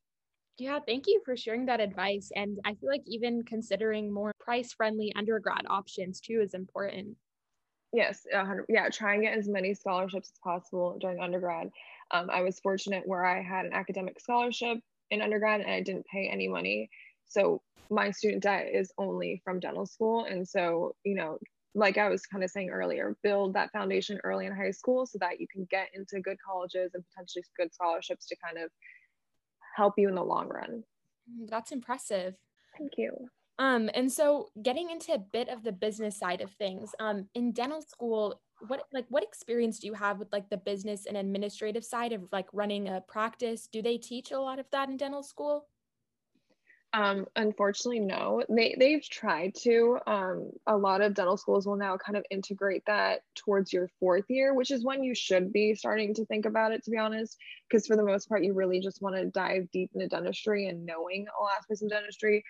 yeah, 0.56 0.78
thank 0.86 1.08
you 1.08 1.20
for 1.24 1.36
sharing 1.36 1.66
that 1.66 1.80
advice. 1.80 2.30
And 2.36 2.60
I 2.64 2.74
feel 2.74 2.88
like 2.88 3.02
even 3.06 3.42
considering 3.42 4.12
more 4.12 4.32
price 4.38 4.72
friendly 4.72 5.12
undergrad 5.16 5.66
options 5.68 6.20
too 6.20 6.40
is 6.42 6.54
important. 6.54 7.16
Yes, 7.94 8.26
100, 8.32 8.66
yeah, 8.68 8.88
try 8.88 9.14
and 9.14 9.22
get 9.22 9.38
as 9.38 9.46
many 9.46 9.72
scholarships 9.72 10.32
as 10.34 10.38
possible 10.42 10.98
during 11.00 11.20
undergrad. 11.20 11.70
Um, 12.10 12.28
I 12.28 12.42
was 12.42 12.58
fortunate 12.58 13.06
where 13.06 13.24
I 13.24 13.40
had 13.40 13.66
an 13.66 13.72
academic 13.72 14.18
scholarship 14.18 14.78
in 15.12 15.22
undergrad 15.22 15.60
and 15.60 15.70
I 15.70 15.80
didn't 15.80 16.04
pay 16.06 16.28
any 16.28 16.48
money. 16.48 16.90
So 17.28 17.62
my 17.90 18.10
student 18.10 18.42
debt 18.42 18.66
is 18.72 18.92
only 18.98 19.40
from 19.44 19.60
dental 19.60 19.86
school. 19.86 20.24
And 20.24 20.46
so, 20.46 20.96
you 21.04 21.14
know, 21.14 21.38
like 21.76 21.96
I 21.96 22.08
was 22.08 22.26
kind 22.26 22.42
of 22.42 22.50
saying 22.50 22.70
earlier, 22.70 23.16
build 23.22 23.54
that 23.54 23.70
foundation 23.70 24.18
early 24.24 24.46
in 24.46 24.56
high 24.56 24.72
school 24.72 25.06
so 25.06 25.18
that 25.20 25.38
you 25.38 25.46
can 25.46 25.64
get 25.70 25.90
into 25.94 26.18
good 26.18 26.38
colleges 26.44 26.94
and 26.94 27.04
potentially 27.08 27.44
good 27.56 27.72
scholarships 27.72 28.26
to 28.26 28.36
kind 28.44 28.58
of 28.58 28.72
help 29.76 29.94
you 29.98 30.08
in 30.08 30.16
the 30.16 30.24
long 30.24 30.48
run. 30.48 30.82
That's 31.48 31.70
impressive. 31.70 32.34
Thank 32.76 32.92
you. 32.96 33.28
Um, 33.58 33.88
and 33.94 34.10
so 34.10 34.48
getting 34.62 34.90
into 34.90 35.12
a 35.12 35.18
bit 35.18 35.48
of 35.48 35.62
the 35.62 35.72
business 35.72 36.18
side 36.18 36.40
of 36.40 36.50
things, 36.52 36.90
um, 36.98 37.28
in 37.34 37.52
dental 37.52 37.82
school, 37.82 38.40
what 38.68 38.84
like 38.92 39.06
what 39.08 39.22
experience 39.22 39.78
do 39.78 39.86
you 39.86 39.94
have 39.94 40.18
with 40.18 40.32
like 40.32 40.48
the 40.48 40.56
business 40.56 41.06
and 41.06 41.16
administrative 41.16 41.84
side 41.84 42.12
of 42.12 42.22
like 42.32 42.46
running 42.52 42.88
a 42.88 43.00
practice? 43.00 43.68
Do 43.70 43.82
they 43.82 43.98
teach 43.98 44.32
a 44.32 44.40
lot 44.40 44.58
of 44.58 44.66
that 44.72 44.88
in 44.88 44.96
dental 44.96 45.22
school? 45.22 45.66
Um, 46.94 47.26
unfortunately, 47.34 47.98
no. 47.98 48.44
They 48.48 48.76
they've 48.78 49.02
tried 49.02 49.54
to. 49.62 49.98
Um, 50.06 50.50
a 50.66 50.76
lot 50.76 51.00
of 51.00 51.14
dental 51.14 51.36
schools 51.36 51.66
will 51.66 51.76
now 51.76 51.96
kind 51.96 52.16
of 52.16 52.24
integrate 52.30 52.84
that 52.86 53.22
towards 53.34 53.72
your 53.72 53.88
fourth 53.98 54.26
year, 54.28 54.54
which 54.54 54.70
is 54.70 54.84
when 54.84 55.02
you 55.02 55.14
should 55.14 55.52
be 55.52 55.74
starting 55.74 56.14
to 56.14 56.24
think 56.26 56.46
about 56.46 56.70
it. 56.72 56.84
To 56.84 56.90
be 56.92 56.98
honest, 56.98 57.36
because 57.68 57.86
for 57.86 57.96
the 57.96 58.04
most 58.04 58.28
part, 58.28 58.44
you 58.44 58.54
really 58.54 58.80
just 58.80 59.02
want 59.02 59.16
to 59.16 59.26
dive 59.26 59.68
deep 59.72 59.90
into 59.94 60.06
dentistry 60.06 60.68
and 60.68 60.86
knowing 60.86 61.26
all 61.36 61.48
aspects 61.48 61.82
of 61.82 61.90
dentistry. 61.90 62.44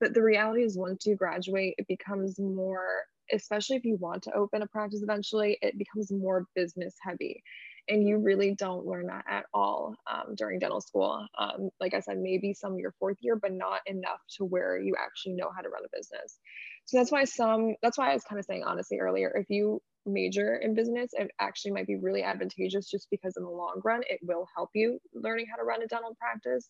But 0.00 0.14
the 0.14 0.22
reality 0.22 0.62
is, 0.62 0.76
once 0.76 1.06
you 1.06 1.16
graduate, 1.16 1.74
it 1.78 1.86
becomes 1.88 2.38
more 2.38 3.04
especially 3.32 3.76
if 3.76 3.84
you 3.84 3.96
want 3.96 4.22
to 4.22 4.32
open 4.32 4.62
a 4.62 4.66
practice 4.66 5.02
eventually, 5.02 5.58
it 5.62 5.78
becomes 5.78 6.10
more 6.10 6.46
business 6.54 6.94
heavy. 7.02 7.42
And 7.88 8.06
you 8.06 8.18
really 8.18 8.54
don't 8.54 8.84
learn 8.84 9.06
that 9.06 9.24
at 9.28 9.44
all 9.54 9.94
um, 10.10 10.34
during 10.34 10.58
dental 10.58 10.80
school. 10.80 11.24
Um, 11.38 11.70
like 11.80 11.94
I 11.94 12.00
said, 12.00 12.18
maybe 12.18 12.52
some 12.52 12.72
of 12.72 12.78
your 12.78 12.94
fourth 12.98 13.18
year, 13.20 13.36
but 13.36 13.52
not 13.52 13.80
enough 13.86 14.20
to 14.38 14.44
where 14.44 14.78
you 14.80 14.96
actually 14.98 15.34
know 15.34 15.50
how 15.54 15.62
to 15.62 15.68
run 15.68 15.84
a 15.84 15.96
business. 15.96 16.38
So 16.86 16.98
that's 16.98 17.12
why 17.12 17.24
some, 17.24 17.76
that's 17.82 17.96
why 17.96 18.10
I 18.10 18.14
was 18.14 18.24
kind 18.24 18.40
of 18.40 18.44
saying 18.44 18.64
honestly 18.64 18.98
earlier, 18.98 19.32
if 19.36 19.50
you 19.50 19.80
major 20.04 20.56
in 20.56 20.74
business, 20.74 21.10
it 21.12 21.30
actually 21.40 21.72
might 21.72 21.86
be 21.86 21.96
really 21.96 22.24
advantageous 22.24 22.90
just 22.90 23.06
because 23.10 23.36
in 23.36 23.44
the 23.44 23.50
long 23.50 23.80
run, 23.84 24.02
it 24.08 24.18
will 24.22 24.46
help 24.56 24.70
you 24.74 24.98
learning 25.14 25.46
how 25.48 25.56
to 25.56 25.64
run 25.64 25.82
a 25.82 25.86
dental 25.86 26.16
practice. 26.18 26.68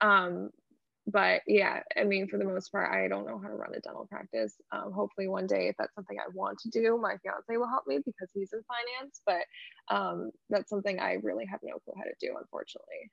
Um, 0.00 0.50
but 1.10 1.42
yeah, 1.46 1.82
I 1.96 2.04
mean, 2.04 2.28
for 2.28 2.38
the 2.38 2.44
most 2.44 2.70
part, 2.70 2.92
I 2.92 3.08
don't 3.08 3.26
know 3.26 3.38
how 3.38 3.48
to 3.48 3.54
run 3.54 3.74
a 3.74 3.80
dental 3.80 4.06
practice. 4.06 4.54
Um, 4.72 4.92
hopefully, 4.92 5.28
one 5.28 5.46
day, 5.46 5.68
if 5.68 5.76
that's 5.78 5.94
something 5.94 6.18
I 6.18 6.28
want 6.32 6.58
to 6.60 6.70
do, 6.70 6.98
my 6.98 7.16
fiance 7.22 7.56
will 7.56 7.68
help 7.68 7.86
me 7.86 7.98
because 8.04 8.30
he's 8.34 8.52
in 8.52 8.62
finance. 8.64 9.20
But 9.26 9.44
um, 9.94 10.30
that's 10.50 10.70
something 10.70 11.00
I 11.00 11.14
really 11.14 11.46
have 11.46 11.60
no 11.62 11.78
clue 11.78 11.94
how 11.96 12.04
to 12.04 12.14
do, 12.20 12.36
unfortunately. 12.38 13.10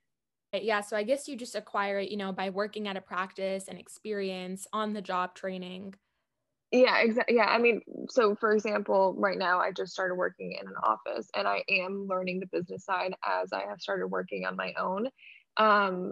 Yeah, 0.54 0.82
so 0.82 0.96
I 0.96 1.04
guess 1.04 1.28
you 1.28 1.36
just 1.36 1.56
acquire 1.56 2.00
it, 2.00 2.10
you 2.10 2.18
know, 2.18 2.32
by 2.32 2.50
working 2.50 2.88
at 2.88 2.96
a 2.96 3.02
practice 3.02 3.68
and 3.68 3.78
experience 3.78 4.68
on 4.72 4.94
the 4.94 5.02
job 5.02 5.36
training. 5.36 5.96
Yeah, 6.72 7.00
exactly. 7.00 7.36
Yeah, 7.38 7.46
I 7.46 7.58
mean, 7.58 7.82
so 8.10 8.36
for 8.36 8.52
example, 8.52 9.14
right 9.18 9.38
now 9.38 9.60
I 9.60 9.72
just 9.72 9.94
started 9.94 10.16
working 10.16 10.58
in 10.60 10.68
an 10.68 10.76
office 10.84 11.30
and 11.36 11.48
I 11.48 11.64
am 11.70 12.08
learning 12.08 12.40
the 12.40 12.48
business 12.52 12.84
side 12.84 13.14
as 13.24 13.54
I 13.54 13.62
have 13.68 13.80
started 13.80 14.08
working 14.08 14.46
on 14.46 14.56
my 14.56 14.74
own. 14.78 15.08
Um, 15.58 16.12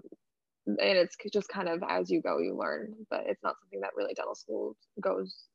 and 0.65 0.77
it's 0.79 1.15
just 1.31 1.49
kind 1.49 1.67
of 1.67 1.83
as 1.87 2.09
you 2.09 2.21
go, 2.21 2.39
you 2.39 2.55
learn, 2.55 2.93
but 3.09 3.23
it's 3.27 3.43
not 3.43 3.55
something 3.59 3.81
that 3.81 3.95
really 3.95 4.13
dental 4.13 4.35
school 4.35 4.75
goes 5.01 5.47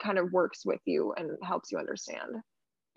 kind 0.00 0.18
of 0.18 0.32
works 0.32 0.64
with 0.64 0.80
you 0.84 1.12
and 1.16 1.30
helps 1.42 1.70
you 1.70 1.78
understand. 1.78 2.36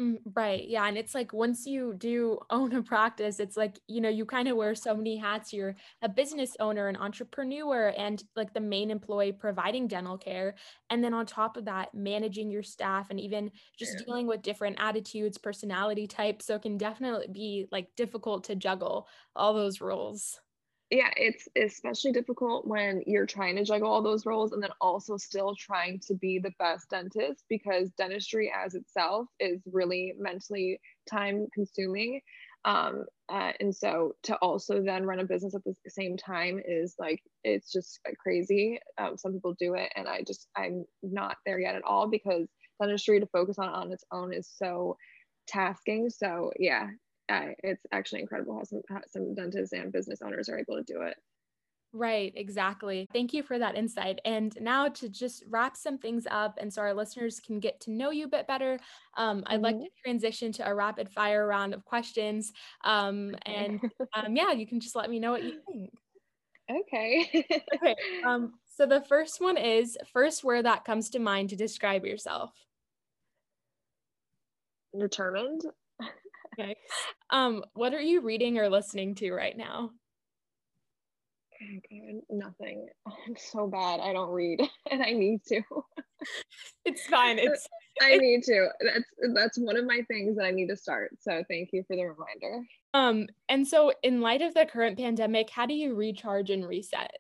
Mm, 0.02 0.20
right. 0.34 0.66
Yeah. 0.66 0.86
And 0.86 0.98
it's 0.98 1.14
like 1.14 1.34
once 1.34 1.66
you 1.66 1.94
do 1.98 2.40
own 2.50 2.74
a 2.74 2.82
practice, 2.82 3.40
it's 3.40 3.58
like, 3.58 3.80
you 3.88 4.00
know, 4.00 4.10
you 4.10 4.26
kind 4.26 4.48
of 4.48 4.56
wear 4.56 4.74
so 4.74 4.96
many 4.96 5.18
hats. 5.18 5.52
You're 5.52 5.76
a 6.02 6.08
business 6.08 6.56
owner, 6.60 6.88
an 6.88 6.96
entrepreneur, 6.96 7.94
and 7.98 8.24
like 8.36 8.54
the 8.54 8.62
main 8.62 8.92
employee 8.92 9.34
providing 9.34 9.88
dental 9.88 10.18
care. 10.18 10.56
And 10.90 11.04
then 11.04 11.14
on 11.14 11.26
top 11.26 11.58
of 11.58 11.66
that, 11.66 11.94
managing 11.94 12.50
your 12.50 12.64
staff 12.64 13.10
and 13.10 13.20
even 13.20 13.52
just 13.78 13.94
yeah. 14.00 14.06
dealing 14.06 14.28
with 14.28 14.42
different 14.42 14.78
attitudes, 14.80 15.38
personality 15.38 16.08
types. 16.08 16.46
So 16.46 16.56
it 16.56 16.62
can 16.62 16.78
definitely 16.78 17.28
be 17.32 17.68
like 17.72 17.90
difficult 17.98 18.46
to 18.46 18.56
juggle 18.56 19.08
all 19.36 19.54
those 19.54 19.82
roles 19.82 20.40
yeah, 20.92 21.12
it's 21.16 21.48
especially 21.56 22.12
difficult 22.12 22.66
when 22.66 23.04
you're 23.06 23.28
trying 23.28 23.56
to 23.58 23.64
juggle 23.64 23.90
all 23.90 24.02
those 24.02 24.26
roles 24.26 24.54
and 24.54 24.64
then 24.64 24.72
also 24.82 25.18
still 25.18 25.56
trying 25.56 26.00
to 26.08 26.16
be 26.16 26.40
the 26.40 26.54
best 26.58 26.90
dentist 26.90 27.44
because 27.48 27.92
dentistry 27.92 28.52
as 28.56 28.74
itself 28.74 29.28
is 29.40 29.62
really 29.72 30.16
mentally 30.18 30.80
time 31.08 31.48
consuming. 31.54 32.22
Um, 32.66 33.06
uh, 33.30 33.52
and 33.60 33.74
so 33.74 34.16
to 34.24 34.36
also 34.38 34.82
then 34.82 35.06
run 35.06 35.20
a 35.20 35.26
business 35.26 35.54
at 35.54 35.64
the 35.64 35.76
same 35.88 36.18
time 36.18 36.60
is 36.66 36.96
like, 36.98 37.22
it's 37.44 37.72
just 37.72 38.00
crazy. 38.20 38.80
Um, 38.98 39.16
some 39.16 39.34
people 39.34 39.56
do 39.60 39.76
it, 39.76 39.92
and 39.96 40.08
I 40.08 40.24
just, 40.24 40.48
I'm 40.58 40.86
not 41.04 41.38
there 41.46 41.60
yet 41.60 41.76
at 41.76 41.84
all 41.84 42.08
because 42.10 42.48
dentistry 42.82 43.20
to 43.20 43.28
focus 43.28 43.60
on 43.60 43.70
on 43.70 43.92
its 43.92 44.04
own 44.12 44.34
is 44.34 44.50
so 44.58 44.98
tasking. 45.48 46.10
So 46.10 46.52
yeah, 46.60 46.88
uh, 47.30 47.48
it's 47.64 47.86
actually 47.92 48.22
incredible 48.22 48.56
how 48.56 48.64
some, 48.64 48.82
how 48.90 49.02
some 49.08 49.36
dentists 49.36 49.74
and 49.74 49.92
business 49.92 50.22
owners 50.22 50.50
are 50.50 50.60
able 50.60 50.76
to 50.76 50.84
do 50.84 51.02
it. 51.02 51.16
Right, 51.92 52.32
exactly. 52.36 53.08
Thank 53.14 53.34
you 53.34 53.42
for 53.42 53.58
that 53.58 53.76
insight. 53.76 54.20
And 54.24 54.56
now 54.62 54.90
to 54.90 55.10
just 55.10 55.44
wrap 55.50 55.76
some 55.76 55.98
things 55.98 56.28
up 56.30 56.60
and 56.62 56.72
so 56.72 56.84
our 56.84 56.94
listeners 56.94 57.40
can 57.40 57.60
get 57.60 57.80
to 57.82 57.92
know 57.92 58.12
you 58.12 58.26
a 58.26 58.30
bit 58.30 58.46
better, 58.46 58.80
um, 59.18 59.44
I'd 59.48 59.56
mm-hmm. 59.56 59.64
like 59.64 59.80
to 59.80 59.90
transition 60.04 60.52
to 60.54 60.68
a 60.68 60.74
rapid 60.74 61.10
fire 61.10 61.48
round 61.48 61.74
of 61.74 61.84
questions. 61.86 62.54
Um, 62.84 63.36
and 63.46 63.82
um, 64.14 64.36
yeah, 64.36 64.52
you 64.52 64.68
can 64.68 64.80
just 64.80 64.96
let 64.96 65.10
me 65.10 65.20
know 65.20 65.32
what 65.32 65.44
you 65.44 65.60
think. 65.68 65.92
Okay. 66.72 67.48
okay. 67.76 67.96
Um, 68.24 68.54
so 68.68 68.86
the 68.86 69.02
first 69.02 69.42
one 69.42 69.58
is 69.58 69.98
first 70.14 70.44
word 70.44 70.66
that 70.66 70.86
comes 70.86 71.10
to 71.12 71.20
mind 71.20 71.50
to 71.50 71.56
describe 71.56 72.06
yourself. 72.06 72.52
Determined 74.98 75.64
okay. 76.60 76.76
Um, 77.30 77.64
what 77.74 77.94
are 77.94 78.02
you 78.02 78.22
reading 78.22 78.58
or 78.58 78.70
listening 78.70 79.16
to 79.16 79.32
right 79.32 79.58
now? 79.58 79.92
Okay, 81.62 82.22
nothing. 82.30 82.88
I'm 83.08 83.36
so 83.36 83.68
bad. 83.68 84.00
I 84.00 84.14
don't 84.14 84.30
read, 84.30 84.62
and 84.92 85.04
I 85.04 85.12
need 85.12 85.44
to. 85.48 85.62
it's 86.86 87.06
fine. 87.08 87.40
It's. 87.40 87.68
I 88.02 88.18
need 88.18 88.44
to. 88.44 88.70
That's 88.82 89.34
that's 89.34 89.58
one 89.58 89.76
of 89.76 89.86
my 89.86 90.02
things 90.08 90.38
that 90.38 90.46
I 90.46 90.52
need 90.52 90.68
to 90.68 90.78
start. 90.78 91.12
So 91.20 91.44
thank 91.50 91.70
you 91.74 91.84
for 91.88 91.96
the 91.96 92.04
reminder. 92.04 92.66
Um, 92.94 93.28
and 93.50 93.68
so 93.68 93.94
in 94.04 94.22
light 94.22 94.42
of 94.42 94.54
the 94.54 94.66
current 94.66 94.98
pandemic, 94.98 95.50
how 95.50 95.66
do 95.66 95.74
you 95.74 95.96
recharge 95.96 96.50
and 96.50 96.68
reset? 96.68 97.18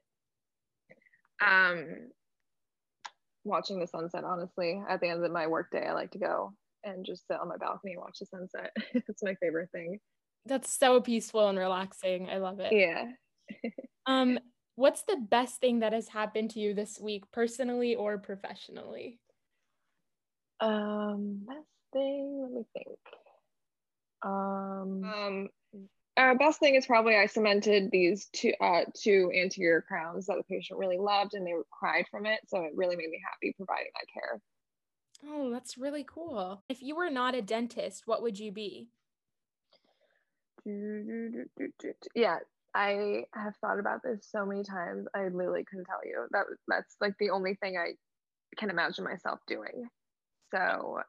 Um, 1.45 2.10
watching 3.43 3.80
the 3.80 3.88
sunset. 3.88 4.23
Honestly, 4.23 4.82
at 4.88 5.02
the 5.02 5.10
end 5.10 5.23
of 5.23 5.32
my 5.32 5.47
workday, 5.47 5.86
I 5.86 5.93
like 5.93 6.12
to 6.12 6.19
go 6.19 6.54
and 6.84 7.06
just 7.06 7.28
sit 7.28 7.39
on 7.39 7.50
my 7.50 7.58
balcony 7.58 7.94
and 7.94 8.02
watch 8.02 8.20
the 8.20 8.26
sunset. 8.26 8.72
it's 8.94 9.24
my 9.24 9.36
favorite 9.36 9.70
thing. 9.72 10.00
That's 10.46 10.72
so 10.72 11.02
peaceful 11.02 11.48
and 11.48 11.58
relaxing. 11.58 12.30
I 12.30 12.38
love 12.38 12.60
it. 12.60 12.74
Yeah. 12.74 13.12
um, 14.06 14.39
what's 14.76 15.04
the 15.04 15.18
best 15.18 15.60
thing 15.60 15.80
that 15.80 15.94
has 15.94 16.08
happened 16.08 16.52
to 16.52 16.60
you 16.60 16.74
this 16.74 17.00
week, 17.00 17.24
personally 17.32 17.96
or 17.96 18.18
professionally? 18.18 19.20
Um, 20.60 21.42
best 21.48 21.68
thing, 21.94 22.42
let 22.42 22.52
me 22.52 22.65
think. 22.74 23.00
Um, 24.22 25.04
um 25.04 25.50
our 26.20 26.36
best 26.36 26.60
thing 26.60 26.76
is 26.76 26.86
probably 26.86 27.15
I 27.15 27.28
cemented 27.28 27.89
these 27.92 28.28
two 28.34 28.52
uh, 28.60 28.82
two 28.94 29.32
anterior 29.34 29.82
crowns 29.82 30.26
that 30.26 30.36
the 30.38 30.44
patient 30.44 30.78
really 30.78 30.98
loved 30.98 31.34
and 31.34 31.48
they 31.48 31.54
cried 31.72 32.06
from 32.12 32.26
it. 32.26 32.42
So 32.48 32.63
it 32.63 32.74
really 32.76 32.98
made 32.98 33.10
me 33.10 33.22
happy 33.24 33.54
providing 33.56 33.92
that 33.96 34.13
care. 34.13 34.42
Oh, 35.25 35.51
that's 35.51 35.77
really 35.77 36.05
cool. 36.08 36.63
If 36.69 36.82
you 36.82 36.95
were 36.95 37.10
not 37.10 37.36
a 37.36 37.41
dentist, 37.41 38.03
what 38.05 38.21
would 38.21 38.39
you 38.39 38.51
be? 38.51 38.89
Yeah, 42.15 42.38
I 42.75 43.23
have 43.34 43.55
thought 43.62 43.79
about 43.79 44.01
this 44.03 44.27
so 44.29 44.45
many 44.45 44.63
times. 44.63 45.08
I 45.15 45.23
literally 45.23 45.63
couldn't 45.69 45.86
tell 45.86 46.01
you. 46.05 46.27
That 46.32 46.45
that's 46.67 46.95
like 47.01 47.13
the 47.19 47.32
only 47.32 47.55
thing 47.55 47.77
I 47.77 47.93
can 48.58 48.69
imagine 48.69 49.03
myself 49.03 49.39
doing. 49.47 49.88
So 50.53 50.99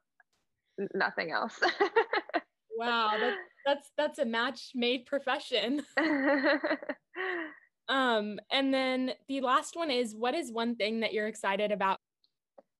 nothing 0.94 1.32
else. 1.32 1.58
wow, 2.78 3.16
that's 3.20 3.36
that's 3.66 3.90
that's 3.96 4.18
a 4.18 4.24
match 4.24 4.70
made 4.74 5.06
profession. 5.06 5.82
um, 7.88 8.38
and 8.50 8.72
then 8.72 9.12
the 9.28 9.40
last 9.40 9.76
one 9.76 9.90
is 9.90 10.14
what 10.14 10.34
is 10.34 10.52
one 10.52 10.76
thing 10.76 11.00
that 11.00 11.12
you're 11.12 11.28
excited 11.28 11.72
about 11.72 11.98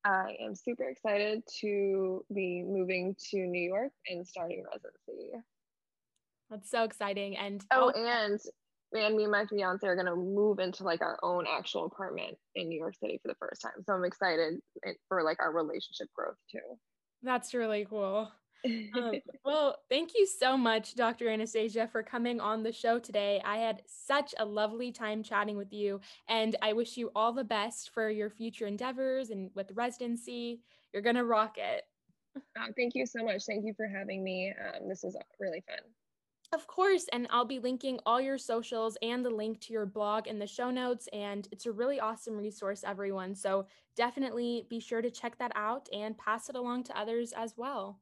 I 0.05 0.37
am 0.41 0.55
super 0.55 0.85
excited 0.85 1.43
to 1.61 2.25
be 2.33 2.63
moving 2.67 3.15
to 3.31 3.37
New 3.39 3.69
York 3.69 3.93
and 4.09 4.27
starting 4.27 4.65
residency. 4.65 5.33
That's 6.49 6.71
so 6.71 6.85
exciting. 6.85 7.37
And 7.37 7.65
oh, 7.73 7.91
and 7.91 8.41
and 8.93 9.17
me 9.17 9.23
and 9.23 9.33
my 9.33 9.47
fiance 9.47 9.87
are 9.87 9.97
gonna 9.97 10.17
move 10.17 10.59
into 10.59 10.85
like 10.85 11.03
our 11.03 11.19
own 11.23 11.45
actual 11.47 11.87
apartment 11.87 12.37
in 12.55 12.69
New 12.69 12.79
York 12.79 12.95
City 13.01 13.21
for 13.23 13.29
the 13.29 13.37
first 13.39 13.63
time. 13.63 13.85
So 13.87 13.93
I'm 13.93 14.05
excited 14.05 14.61
eh, 14.85 14.93
for 15.09 15.23
like 15.23 15.39
our 15.41 15.53
relationship 15.53 16.09
growth 16.15 16.37
too. 16.51 16.79
That's 17.23 17.55
really 17.55 17.87
cool 17.89 18.33
um, 18.65 19.13
well, 19.45 19.77
thank 19.89 20.13
you 20.15 20.27
so 20.27 20.57
much, 20.57 20.95
Dr. 20.95 21.29
Anastasia, 21.29 21.89
for 21.91 22.03
coming 22.03 22.41
on 22.41 22.63
the 22.63 22.73
show 22.73 22.99
today. 22.99 23.41
I 23.45 23.59
had 23.59 23.83
such 23.87 24.35
a 24.39 24.45
lovely 24.45 24.93
time 24.93 25.23
chatting 25.23 25.57
with 25.57 25.73
you, 25.73 26.01
and 26.29 26.57
I 26.63 26.73
wish 26.73 26.97
you 26.97 27.11
all 27.15 27.33
the 27.33 27.45
best 27.45 27.91
for 27.91 28.11
your 28.11 28.31
future 28.31 28.67
endeavors 28.67 29.31
and 29.31 29.51
with 29.55 29.71
residency. 29.75 30.61
You're 30.93 31.03
going 31.03 31.17
to 31.17 31.25
rock 31.25 31.57
it. 31.59 31.85
Uh, 32.37 32.67
thank 32.77 32.95
you 32.95 33.07
so 33.07 33.25
much. 33.25 33.45
Thank 33.45 33.65
you 33.65 33.75
for 33.75 33.87
having 33.87 34.23
me. 34.23 34.53
Um, 34.53 34.89
this 34.89 35.03
was 35.03 35.17
really 35.39 35.63
fun. 35.67 35.79
Of 36.53 36.67
course, 36.67 37.07
and 37.13 37.29
I'll 37.31 37.45
be 37.45 37.61
linking 37.61 38.01
all 38.05 38.21
your 38.21 38.37
socials 38.37 38.99
and 39.03 39.25
the 39.25 39.31
link 39.31 39.61
to 39.61 39.73
your 39.73 39.87
blog 39.87 40.27
in 40.27 40.41
the 40.41 40.49
show 40.49 40.71
notes. 40.71 41.09
And 41.13 41.47
it's 41.53 41.67
a 41.67 41.73
really 41.73 42.01
awesome 42.01 42.37
resource, 42.37 42.83
everyone. 42.85 43.37
So 43.37 43.67
definitely 43.95 44.67
be 44.69 44.81
sure 44.81 45.01
to 45.01 45.13
check 45.13 45.39
that 45.39 45.53
out 45.55 45.89
and 45.93 46.19
pass 46.19 46.49
it 46.49 46.57
along 46.57 46.85
to 46.85 46.99
others 46.99 47.33
as 47.37 47.55
well. 47.57 48.01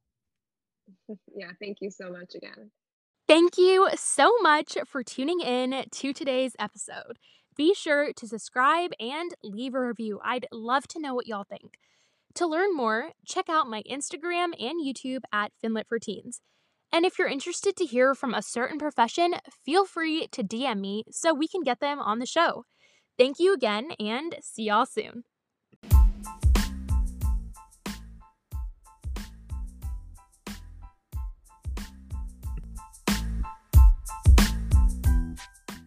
yeah, 1.35 1.51
thank 1.61 1.79
you 1.81 1.91
so 1.91 2.11
much 2.11 2.35
again. 2.35 2.71
Thank 3.27 3.59
you 3.59 3.91
so 3.95 4.33
much 4.41 4.79
for 4.87 5.03
tuning 5.03 5.41
in 5.41 5.85
to 5.91 6.13
today's 6.13 6.57
episode. 6.59 7.19
Be 7.57 7.75
sure 7.75 8.13
to 8.15 8.27
subscribe 8.27 8.93
and 8.99 9.35
leave 9.43 9.75
a 9.75 9.81
review. 9.81 10.21
I'd 10.25 10.47
love 10.53 10.89
to 10.89 11.01
know 11.01 11.15
what 11.15 11.27
y'all 11.27 11.45
think. 11.45 11.79
To 12.37 12.47
learn 12.47 12.75
more, 12.75 13.11
check 13.27 13.49
out 13.49 13.69
my 13.69 13.83
Instagram 13.83 14.53
and 14.59 14.81
YouTube 14.81 15.23
at 15.33 15.53
Finlit 15.63 15.89
for 15.89 15.99
Teens. 15.99 16.41
And 16.93 17.05
if 17.05 17.19
you're 17.19 17.29
interested 17.29 17.77
to 17.77 17.85
hear 17.85 18.15
from 18.15 18.33
a 18.33 18.43
certain 18.43 18.79
profession, 18.79 19.35
feel 19.65 19.85
free 19.85 20.29
to 20.29 20.43
DM 20.43 20.81
me 20.81 21.05
so 21.11 21.35
we 21.35 21.49
can 21.49 21.63
get 21.63 21.81
them 21.81 21.99
on 21.99 22.19
the 22.19 22.27
show. 22.27 22.65
Thank 23.19 23.39
you 23.39 23.53
again 23.53 23.91
and 23.99 24.37
see 24.41 24.65
y'all 24.65 24.87
soon. 24.87 25.25